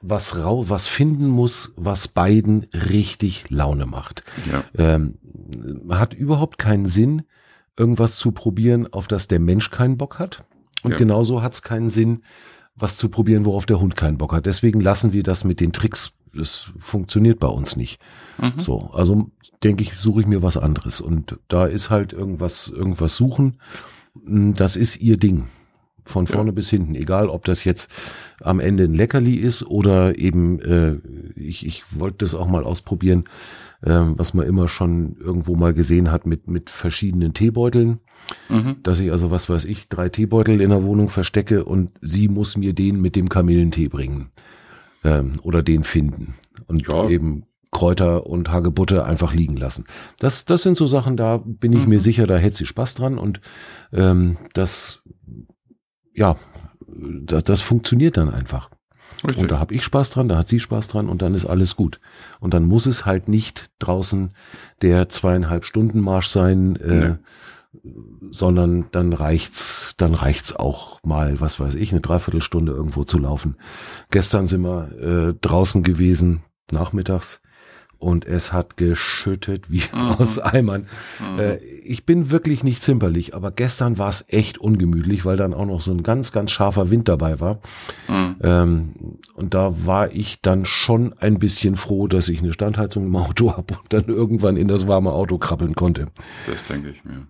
[0.00, 4.24] was rau, was finden muss, was beiden richtig Laune macht.
[4.50, 4.64] ja.
[4.76, 5.18] Ähm,
[5.90, 7.22] hat überhaupt keinen Sinn,
[7.76, 10.44] irgendwas zu probieren, auf das der Mensch keinen Bock hat.
[10.82, 10.96] Und Ja.
[10.98, 12.22] genauso hat es keinen Sinn,
[12.74, 14.46] was zu probieren, worauf der Hund keinen Bock hat.
[14.46, 16.12] Deswegen lassen wir das mit den Tricks.
[16.34, 18.00] Das funktioniert bei uns nicht.
[18.38, 18.60] Mhm.
[18.60, 19.30] So, also
[19.62, 21.00] denke ich, suche ich mir was anderes.
[21.00, 23.58] Und da ist halt irgendwas, irgendwas suchen.
[24.24, 25.48] Mm, Das ist ihr Ding.
[26.04, 26.32] Von Ja.
[26.34, 26.94] vorne bis hinten.
[26.94, 27.90] Egal, ob das jetzt
[28.40, 30.96] am Ende ein Leckerli ist oder eben, äh,
[31.36, 33.24] ich, ich wollte das auch mal ausprobieren,
[33.84, 37.98] ähm, was man immer schon irgendwo mal gesehen hat mit, mit verschiedenen Teebeuteln.
[38.48, 38.76] Mhm.
[38.82, 42.56] Dass ich also, was weiß ich, drei Teebeutel in der Wohnung verstecke und sie muss
[42.56, 44.30] mir den mit dem Kamillentee bringen.
[45.04, 46.34] Ähm, oder den finden.
[46.68, 47.08] Und Ja.
[47.08, 49.86] eben Kräuter und Hagebutte einfach liegen lassen.
[50.18, 51.88] Das, das sind so Sachen, da bin ich Mhm.
[51.88, 53.40] mir sicher, da hätte sie Spaß dran und
[53.92, 55.02] ähm, das,
[56.14, 56.36] ja,
[56.86, 58.70] das, das funktioniert dann einfach.
[59.24, 59.42] Richtig.
[59.42, 61.76] Und da habe ich Spaß dran, da hat sie Spaß dran und dann ist alles
[61.76, 62.00] gut.
[62.40, 64.30] Und dann muss es halt nicht draußen
[64.82, 67.14] der zweieinhalb Stunden Marsch sein, äh, nee.
[68.30, 73.56] sondern dann reicht's, dann reicht's auch mal, was weiß ich, eine Dreiviertelstunde irgendwo zu laufen.
[74.10, 76.42] Gestern sind wir äh, draußen gewesen,
[76.72, 77.40] nachmittags
[78.02, 80.16] und es hat geschüttet wie mhm.
[80.18, 80.88] aus Eimern.
[81.20, 81.38] Mhm.
[81.38, 85.66] Äh, ich bin wirklich nicht zimperlich, aber gestern war es echt ungemütlich, weil dann auch
[85.66, 87.60] noch so ein ganz, ganz scharfer Wind dabei war.
[88.08, 88.36] Mhm.
[88.42, 88.92] Ähm,
[89.34, 93.52] und da war ich dann schon ein bisschen froh, dass ich eine Standheizung im Auto
[93.56, 96.06] habe und dann irgendwann in das warme Auto krabbeln konnte.
[96.46, 97.28] Das denke ich mir.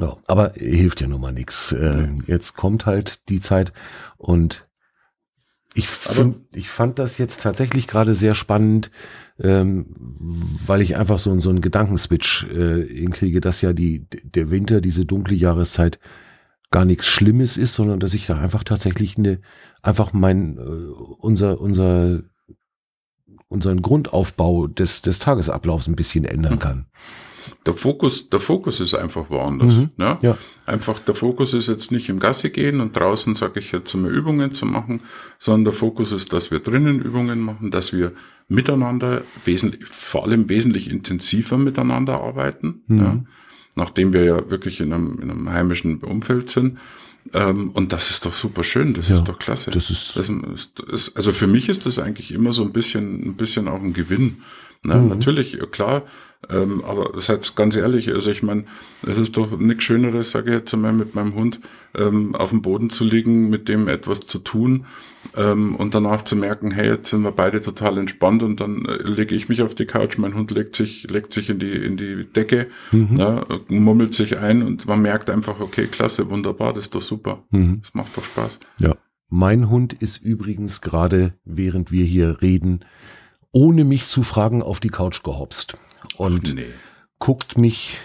[0.00, 1.72] Ja, aber hilft ja nun mal nichts.
[1.72, 3.74] Äh, jetzt kommt halt die Zeit
[4.16, 4.66] und
[5.74, 8.90] ich, find, ich fand das jetzt tatsächlich gerade sehr spannend,
[9.40, 9.86] ähm,
[10.66, 15.06] weil ich einfach so, so einen Gedankenswitch äh, hinkriege, dass ja die, der Winter, diese
[15.06, 15.98] dunkle Jahreszeit
[16.70, 19.40] gar nichts Schlimmes ist, sondern dass ich da einfach tatsächlich eine,
[19.82, 22.22] einfach mein, äh, unser, unser,
[23.48, 26.58] unseren Grundaufbau des, des Tagesablaufs ein bisschen ändern hm.
[27.66, 29.74] Der Fokus, der Fokus ist einfach woanders.
[29.74, 30.18] Mhm, ne?
[30.22, 30.38] ja.
[30.66, 34.12] Einfach der Fokus ist jetzt nicht im Gasse gehen und draußen sage ich jetzt mal
[34.12, 35.00] Übungen zu machen,
[35.38, 38.12] sondern der Fokus ist, dass wir drinnen Übungen machen, dass wir
[38.48, 42.98] miteinander wesentlich, vor allem wesentlich intensiver miteinander arbeiten, mhm.
[42.98, 43.24] ja,
[43.74, 46.78] nachdem wir ja wirklich in einem, in einem heimischen Umfeld sind.
[47.32, 49.70] Ähm, und das ist doch super schön, das ja, ist doch klasse.
[49.70, 53.36] Das ist, das ist, also für mich ist das eigentlich immer so ein bisschen, ein
[53.36, 54.42] bisschen auch ein Gewinn.
[54.84, 54.96] Ne?
[54.96, 55.08] Mhm.
[55.08, 56.02] Natürlich, klar,
[56.50, 58.64] ähm, aber seid ganz ehrlich, also ich meine,
[59.06, 61.60] es ist doch nichts Schöneres, sage ich jetzt einmal, mit meinem Hund
[61.94, 64.86] ähm, auf dem Boden zu liegen, mit dem etwas zu tun
[65.36, 69.02] ähm, und danach zu merken, hey, jetzt sind wir beide total entspannt und dann äh,
[69.04, 71.96] lege ich mich auf die Couch, mein Hund legt sich, legt sich in die, in
[71.96, 73.16] die Decke, mhm.
[73.16, 77.44] ja, mummelt sich ein und man merkt einfach, okay, klasse, wunderbar, das ist doch super.
[77.50, 77.82] Mhm.
[77.82, 78.58] Das macht doch Spaß.
[78.78, 78.96] Ja.
[79.34, 82.84] Mein Hund ist übrigens gerade, während wir hier reden,
[83.52, 85.76] ohne mich zu fragen, auf die Couch gehopst
[86.16, 86.66] und nee.
[87.18, 87.98] guckt mich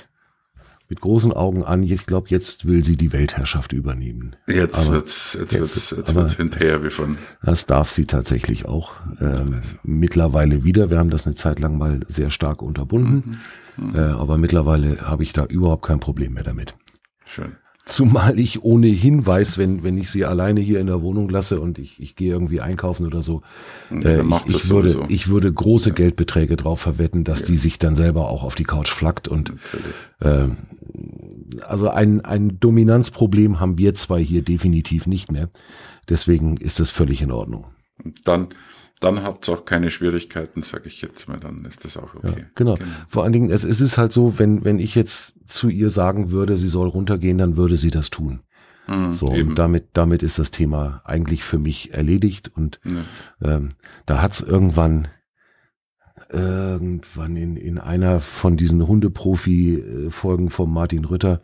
[0.90, 1.84] mit großen Augen an.
[1.84, 4.36] Ich glaube, jetzt will sie die Weltherrschaft übernehmen.
[4.48, 7.18] Jetzt aber wird's, jetzt, jetzt wird's, jetzt wird's hinterher wie von.
[7.44, 10.90] Das darf sie tatsächlich auch ähm, mittlerweile wieder.
[10.90, 13.36] Wir haben das eine Zeit lang mal sehr stark unterbunden,
[13.76, 13.90] mhm.
[13.90, 13.96] Mhm.
[13.96, 16.76] Äh, aber mittlerweile habe ich da überhaupt kein Problem mehr damit.
[17.26, 17.58] Schön.
[17.88, 21.80] Zumal ich ohnehin weiß, wenn, wenn ich sie alleine hier in der Wohnung lasse und
[21.80, 23.44] ich, ich gehe irgendwie einkaufen oder so,
[23.92, 25.96] äh, ich, ich würde, ich würde große ja.
[25.96, 27.48] Geldbeträge drauf verwetten, dass ja.
[27.48, 29.54] die sich dann selber auch auf die Couch flackt und
[30.20, 30.50] äh,
[31.66, 35.50] also ein, ein Dominanzproblem haben wir zwei hier definitiv nicht mehr.
[36.10, 37.68] Deswegen ist das völlig in Ordnung.
[38.26, 38.50] Dann
[39.00, 42.42] dann habt ihr auch keine Schwierigkeiten, sage ich jetzt mal, dann ist das auch okay.
[42.42, 42.76] Ja, genau.
[42.76, 42.90] genau.
[43.08, 46.32] Vor allen Dingen, es, es ist halt so, wenn, wenn ich jetzt zu ihr sagen
[46.32, 48.42] würde, sie soll runtergehen, dann würde sie das tun.
[48.88, 49.50] Mhm, so, eben.
[49.50, 52.52] und damit, damit ist das Thema eigentlich für mich erledigt.
[52.56, 53.56] Und ja.
[53.56, 53.70] ähm,
[54.06, 55.10] da hat's irgendwann,
[56.30, 61.42] irgendwann in, in einer von diesen Hundeprofi-Folgen von Martin Rütter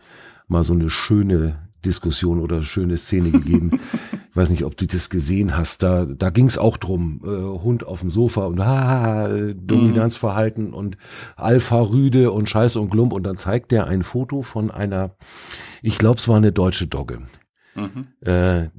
[0.48, 3.80] mal so eine schöne Diskussion oder schöne Szene gegeben.
[4.30, 5.84] ich weiß nicht, ob du das gesehen hast.
[5.84, 7.28] Da, da ging es auch drum, äh,
[7.64, 10.74] Hund auf dem Sofa und ah, Dominanzverhalten mhm.
[10.74, 10.98] und
[11.36, 13.14] Alpha Rüde und Scheiße und Glump.
[13.14, 15.12] Und dann zeigt der ein Foto von einer,
[15.82, 17.20] ich glaube, es war eine deutsche Dogge.
[17.76, 18.08] Mhm.
[18.22, 18.70] Äh,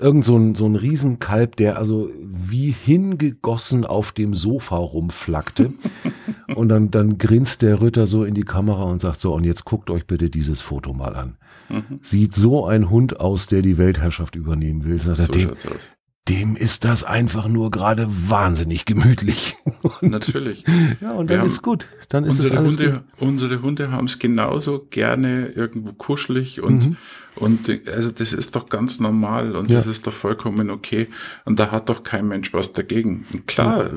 [0.00, 5.74] irgend so ein, so ein Riesenkalb, der also wie hingegossen auf dem Sofa rumflackte.
[6.54, 9.64] und dann, dann grinst der Ritter so in die Kamera und sagt so, und jetzt
[9.64, 11.36] guckt euch bitte dieses Foto mal an.
[11.68, 12.00] Mhm.
[12.02, 15.00] Sieht so ein Hund aus, der die Weltherrschaft übernehmen will.
[15.00, 15.50] Sagt so dem,
[16.28, 19.56] dem ist das einfach nur gerade wahnsinnig gemütlich.
[19.82, 20.64] Und, Natürlich.
[21.00, 21.88] Ja, und dann ist gut.
[22.08, 23.02] Dann ist es alles Hunde, gut.
[23.18, 26.96] Unsere Hunde haben es genauso gerne irgendwo kuschelig und mhm.
[27.36, 29.76] Und also das ist doch ganz normal und ja.
[29.76, 31.08] das ist doch vollkommen okay.
[31.44, 33.26] Und da hat doch kein Mensch was dagegen.
[33.32, 33.92] Und klar, ja.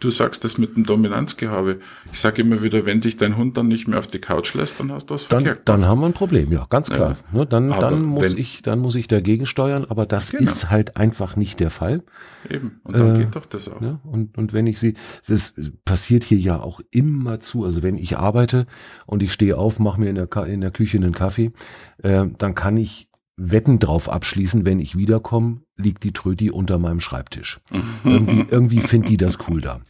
[0.00, 1.80] du sagst das mit dem Dominanzgehabe.
[2.12, 4.80] Ich sage immer wieder, wenn sich dein Hund dann nicht mehr auf die Couch lässt,
[4.80, 5.68] dann hast du was dann, verkehrt.
[5.68, 7.16] Dann haben wir ein Problem, ja, ganz klar.
[7.32, 7.38] Ja.
[7.38, 10.44] Ne, dann, dann muss wenn, ich, dann muss ich dagegen steuern, aber das genau.
[10.44, 12.02] ist halt einfach nicht der Fall.
[12.48, 12.80] Eben.
[12.84, 13.80] Und dann äh, geht doch das auch.
[13.80, 14.00] Ne?
[14.04, 14.94] Und, und wenn ich sie,
[15.28, 15.54] es
[15.84, 18.66] passiert hier ja auch immer zu, also wenn ich arbeite
[19.06, 21.52] und ich stehe auf, mache mir in der, in der Küche einen Kaffee,
[22.02, 27.00] äh, dann kann ich Wetten drauf abschließen, wenn ich wiederkomme, liegt die Tröti unter meinem
[27.00, 27.60] Schreibtisch.
[28.04, 29.80] irgendwie irgendwie findet die das cool da.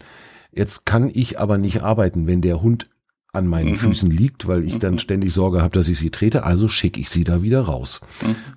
[0.53, 2.89] Jetzt kann ich aber nicht arbeiten, wenn der Hund
[3.33, 3.77] an meinen mhm.
[3.79, 7.11] Füßen liegt, weil ich dann ständig Sorge habe, dass ich sie trete, also schicke ich
[7.11, 8.01] sie da wieder raus.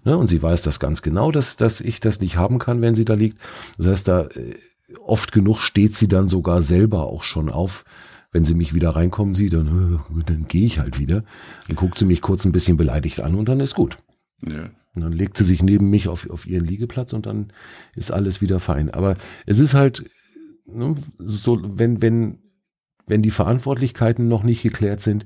[0.03, 0.11] Mhm.
[0.13, 3.05] Und sie weiß das ganz genau, dass, dass ich das nicht haben kann, wenn sie
[3.05, 3.39] da liegt.
[3.78, 4.55] Das heißt, da äh,
[5.03, 7.86] oft genug steht sie dann sogar selber auch schon auf,
[8.36, 11.23] wenn sie mich wieder reinkommen sieht, dann, äh, dann gehe ich halt wieder.
[11.67, 13.97] Dann guckt sie mich kurz ein bisschen beleidigt an und dann ist gut.
[14.45, 17.53] Ja, Und dann legt sie sich neben mich auf, auf ihren Liegeplatz und dann
[17.95, 18.89] ist alles wieder fein.
[18.89, 19.15] Aber
[19.45, 20.03] es ist halt
[20.65, 22.39] ne, so, wenn, wenn,
[23.07, 25.25] wenn die Verantwortlichkeiten noch nicht geklärt sind,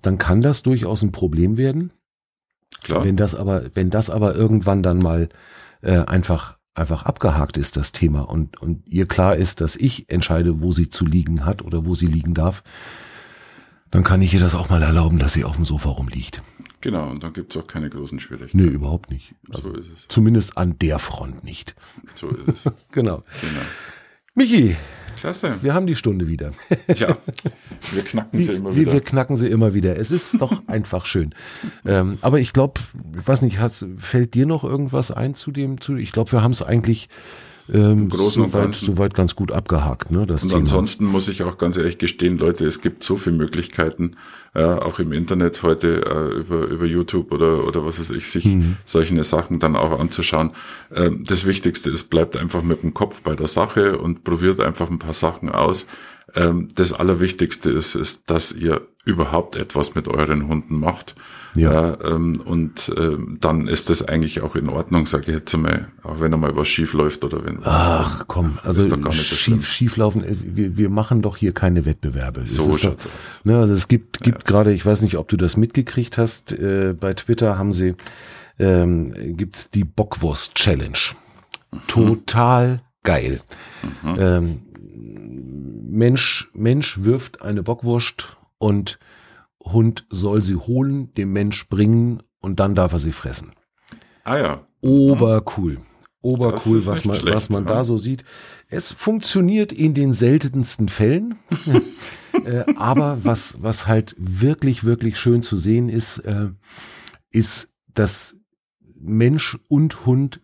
[0.00, 1.92] dann kann das durchaus ein Problem werden.
[2.82, 3.04] Klar.
[3.04, 5.28] Wenn das aber, wenn das aber irgendwann dann mal
[5.82, 10.60] äh, einfach einfach abgehakt ist das Thema und und ihr klar ist, dass ich entscheide,
[10.60, 12.62] wo sie zu liegen hat oder wo sie liegen darf,
[13.90, 16.42] dann kann ich ihr das auch mal erlauben, dass sie auf dem Sofa rumliegt.
[16.80, 18.58] Genau, und dann gibt's auch keine großen Schwierigkeiten.
[18.64, 19.34] Nee, überhaupt nicht.
[19.50, 20.06] Also so ist es.
[20.08, 21.74] Zumindest an der Front nicht.
[22.14, 22.72] So ist es.
[22.92, 23.22] genau.
[23.40, 23.62] genau.
[24.34, 24.76] Michi.
[25.26, 25.56] Klasse.
[25.60, 26.52] Wir haben die Stunde wieder.
[26.94, 27.16] ja,
[27.90, 28.92] wir knacken sie immer wieder.
[28.92, 29.96] Wir knacken sie immer wieder.
[29.98, 31.34] Es ist doch einfach schön.
[31.84, 32.80] Ähm, aber ich glaube,
[33.18, 35.80] ich weiß nicht, hat, fällt dir noch irgendwas ein zu dem?
[35.80, 37.08] Zu, ich glaube, wir haben es eigentlich
[37.72, 40.10] ähm, soweit, soweit ganz gut abgehakt.
[40.10, 40.60] Ne, das und Thema.
[40.60, 44.16] ansonsten muss ich auch ganz ehrlich gestehen, Leute, es gibt so viele Möglichkeiten,
[44.54, 48.44] äh, auch im Internet heute äh, über, über YouTube oder, oder was weiß ich, sich
[48.44, 48.76] mhm.
[48.84, 50.52] solche Sachen dann auch anzuschauen.
[50.94, 54.90] Ähm, das Wichtigste ist, bleibt einfach mit dem Kopf bei der Sache und probiert einfach
[54.90, 55.86] ein paar Sachen aus.
[56.34, 61.14] Ähm, das Allerwichtigste ist, ist, dass ihr überhaupt etwas mit euren Hunden macht
[61.56, 61.94] ja.
[61.94, 65.88] Äh, ähm, und äh, dann ist das eigentlich auch in Ordnung, sage ich jetzt einmal,
[66.02, 67.58] auch wenn einmal was schief läuft oder wenn.
[67.64, 72.46] Ach komm, also schief, schief laufen, äh, wir, wir machen doch hier keine Wettbewerbe.
[72.46, 73.44] So schaut's doch, aus.
[73.44, 74.46] Ne, also es gibt, gibt ja.
[74.46, 77.94] gerade, ich weiß nicht, ob du das mitgekriegt hast, äh, bei Twitter haben sie,
[78.58, 80.98] ähm, gibt's die Bockwurst Challenge.
[81.72, 81.78] Mhm.
[81.88, 83.40] Total geil.
[84.02, 84.16] Mhm.
[84.18, 84.60] Ähm,
[85.88, 88.98] Mensch, Mensch wirft eine Bockwurst und
[89.72, 93.52] Hund soll sie holen, dem Mensch bringen und dann darf er sie fressen.
[94.24, 94.66] Ah ja.
[94.80, 95.78] Obercool.
[96.20, 97.74] Obercool, was man, schlecht, was man ja.
[97.74, 98.24] da so sieht.
[98.68, 101.36] Es funktioniert in den seltensten Fällen.
[102.44, 106.48] äh, aber was, was halt wirklich, wirklich schön zu sehen ist, äh,
[107.30, 108.36] ist, dass
[108.98, 110.40] Mensch und Hund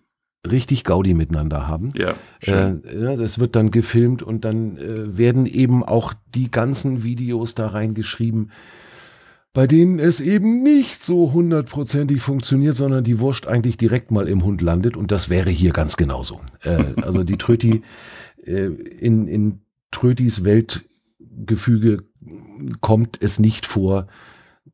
[0.48, 1.92] richtig Gaudi miteinander haben.
[1.96, 2.84] Ja, schön.
[2.84, 7.54] äh, ja, das wird dann gefilmt und dann äh, werden eben auch die ganzen Videos
[7.54, 8.50] da reingeschrieben,
[9.52, 14.44] bei denen es eben nicht so hundertprozentig funktioniert, sondern die Wurst eigentlich direkt mal im
[14.44, 16.40] Hund landet und das wäre hier ganz genauso.
[16.62, 17.82] Äh, also die Tröti
[18.44, 22.04] äh, in, in Trötis Weltgefüge
[22.80, 24.06] kommt es nicht vor,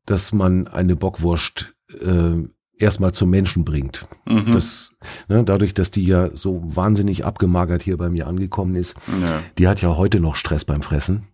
[0.06, 2.44] dass man eine Bockwurst äh,
[2.78, 4.06] erstmal zum Menschen bringt.
[4.26, 4.52] Mhm.
[4.52, 4.92] Das,
[5.28, 9.42] ne, dadurch, dass die ja so wahnsinnig abgemagert hier bei mir angekommen ist, ja.
[9.58, 11.26] die hat ja heute noch Stress beim Fressen.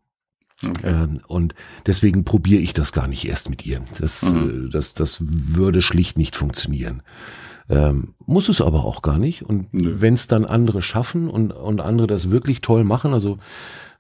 [0.62, 0.86] Okay.
[0.86, 1.54] Ähm, und
[1.86, 3.82] deswegen probiere ich das gar nicht erst mit ihr.
[3.98, 4.66] Das, mhm.
[4.66, 7.02] äh, das, das würde schlicht nicht funktionieren.
[7.68, 9.42] Ähm, muss es aber auch gar nicht.
[9.42, 13.38] Und wenn es dann andere schaffen und, und andere das wirklich toll machen, also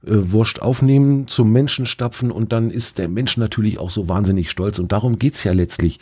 [0.04, 4.50] äh, Wurst aufnehmen, zum Menschen stapfen und dann ist der Mensch natürlich auch so wahnsinnig
[4.50, 4.78] stolz.
[4.78, 5.98] Und darum geht's ja letztlich.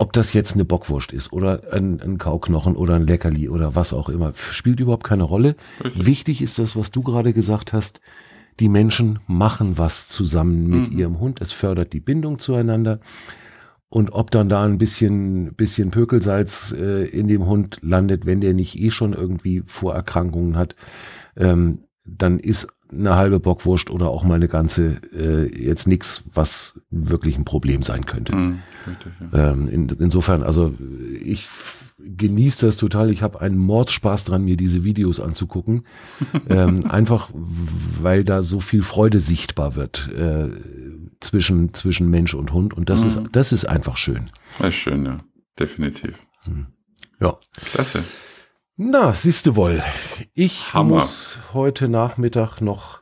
[0.00, 3.92] Ob das jetzt eine Bockwurst ist oder ein, ein Kauknochen oder ein Leckerli oder was
[3.92, 5.56] auch immer, spielt überhaupt keine Rolle.
[5.82, 6.06] Richtig.
[6.06, 8.00] Wichtig ist das, was du gerade gesagt hast
[8.60, 10.98] die Menschen machen was zusammen mit mhm.
[10.98, 11.40] ihrem Hund.
[11.40, 13.00] Es fördert die Bindung zueinander.
[13.90, 18.52] Und ob dann da ein bisschen, bisschen Pökelsalz äh, in dem Hund landet, wenn der
[18.52, 20.76] nicht eh schon irgendwie Vorerkrankungen hat,
[21.36, 26.80] ähm, dann ist eine halbe Bockwurst oder auch mal eine ganze äh, jetzt nichts, was
[26.90, 28.34] wirklich ein Problem sein könnte.
[28.34, 29.50] Mhm, richtig, ja.
[29.50, 30.74] ähm, in, insofern, also
[31.22, 31.48] ich
[31.98, 33.10] genieße das total.
[33.10, 35.84] Ich habe einen Mordspaß dran, mir diese Videos anzugucken.
[36.48, 40.48] ähm, einfach, weil da so viel Freude sichtbar wird äh,
[41.20, 42.74] zwischen, zwischen Mensch und Hund.
[42.74, 43.08] Und das, mhm.
[43.08, 44.26] ist, das ist einfach schön.
[44.58, 45.18] Das ist schön, ja.
[45.58, 46.14] Definitiv.
[46.46, 46.66] Mhm.
[47.20, 47.36] Ja.
[47.72, 48.04] Klasse.
[48.80, 49.82] Na, siehste wohl.
[50.34, 50.94] Ich Hammer.
[50.94, 53.00] muss heute Nachmittag noch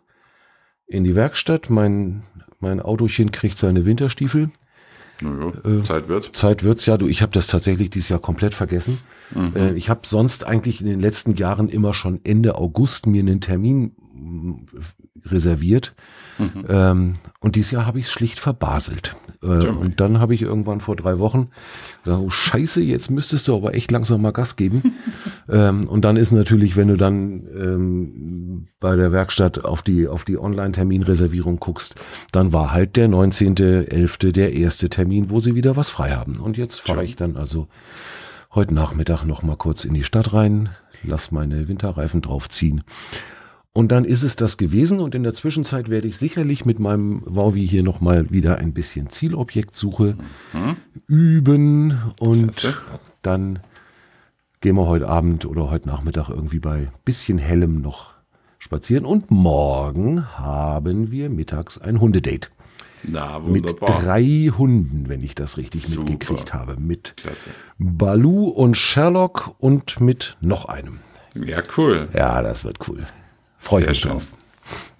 [0.86, 1.68] in die Werkstatt.
[1.68, 2.22] Mein,
[2.60, 4.48] mein Autochen kriegt seine Winterstiefel.
[5.20, 6.32] Naja, äh, Zeit wird's.
[6.32, 6.96] Zeit wird's, ja.
[6.96, 9.00] Du, ich habe das tatsächlich dieses Jahr komplett vergessen.
[9.34, 9.52] Mhm.
[9.54, 13.42] Äh, ich habe sonst eigentlich in den letzten Jahren immer schon Ende August mir einen
[13.42, 13.94] Termin
[15.24, 15.94] reserviert.
[16.38, 16.64] Mhm.
[16.68, 19.16] Ähm, und dieses Jahr habe ich es schlicht verbaselt.
[19.42, 21.48] Äh, und dann habe ich irgendwann vor drei Wochen
[22.04, 24.82] gesagt, oh Scheiße, jetzt müsstest du aber echt langsam mal Gas geben.
[25.48, 30.24] ähm, und dann ist natürlich, wenn du dann ähm, bei der Werkstatt auf die, auf
[30.24, 31.96] die Online-Terminreservierung guckst,
[32.32, 34.32] dann war halt der 19.11.
[34.32, 36.36] der erste Termin, wo sie wieder was frei haben.
[36.36, 37.68] Und jetzt fahre ich dann also
[38.54, 40.70] heute Nachmittag noch mal kurz in die Stadt rein,
[41.02, 42.82] lass meine Winterreifen draufziehen
[43.76, 47.22] und dann ist es das gewesen und in der Zwischenzeit werde ich sicherlich mit meinem
[47.26, 50.16] Wowi hier nochmal wieder ein bisschen Zielobjektsuche
[50.54, 50.76] mhm.
[51.06, 52.82] üben und
[53.20, 53.58] dann
[54.62, 58.14] gehen wir heute Abend oder heute Nachmittag irgendwie bei bisschen hellem noch
[58.58, 62.48] spazieren und morgen haben wir mittags ein Hundedate.
[63.02, 64.00] Na, mit wunderbar.
[64.00, 66.10] drei Hunden, wenn ich das richtig Super.
[66.10, 66.80] mitgekriegt habe.
[66.80, 67.50] Mit Klasse.
[67.78, 71.00] Balu und Sherlock und mit noch einem.
[71.34, 72.08] Ja, cool.
[72.14, 73.06] Ja, das wird cool.
[73.66, 74.12] Freue ich mich schön.
[74.12, 74.26] drauf.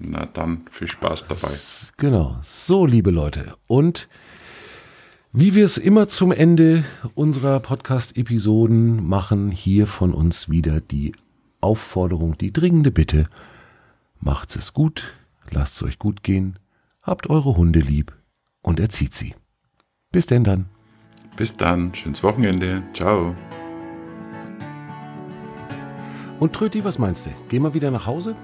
[0.01, 1.55] Na dann, viel Spaß dabei.
[1.99, 2.37] Genau.
[2.43, 3.55] So, liebe Leute.
[3.69, 4.09] Und
[5.33, 11.15] wie wir es immer zum Ende unserer Podcast-Episoden machen, hier von uns wieder die
[11.61, 13.29] Aufforderung, die dringende Bitte.
[14.19, 15.15] Macht's es gut,
[15.51, 16.59] lasst es euch gut gehen,
[17.03, 18.17] habt eure Hunde lieb
[18.63, 19.37] und erzieht sie.
[20.11, 20.67] Bis denn dann.
[21.37, 22.83] Bis dann, schönes Wochenende.
[22.95, 23.33] Ciao.
[26.41, 27.31] Und Tröti, was meinst du?
[27.49, 28.35] Gehen wir wieder nach Hause?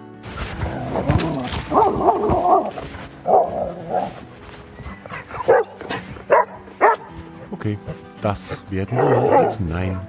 [7.51, 7.79] Okay,
[8.21, 10.01] das werden wir als Nein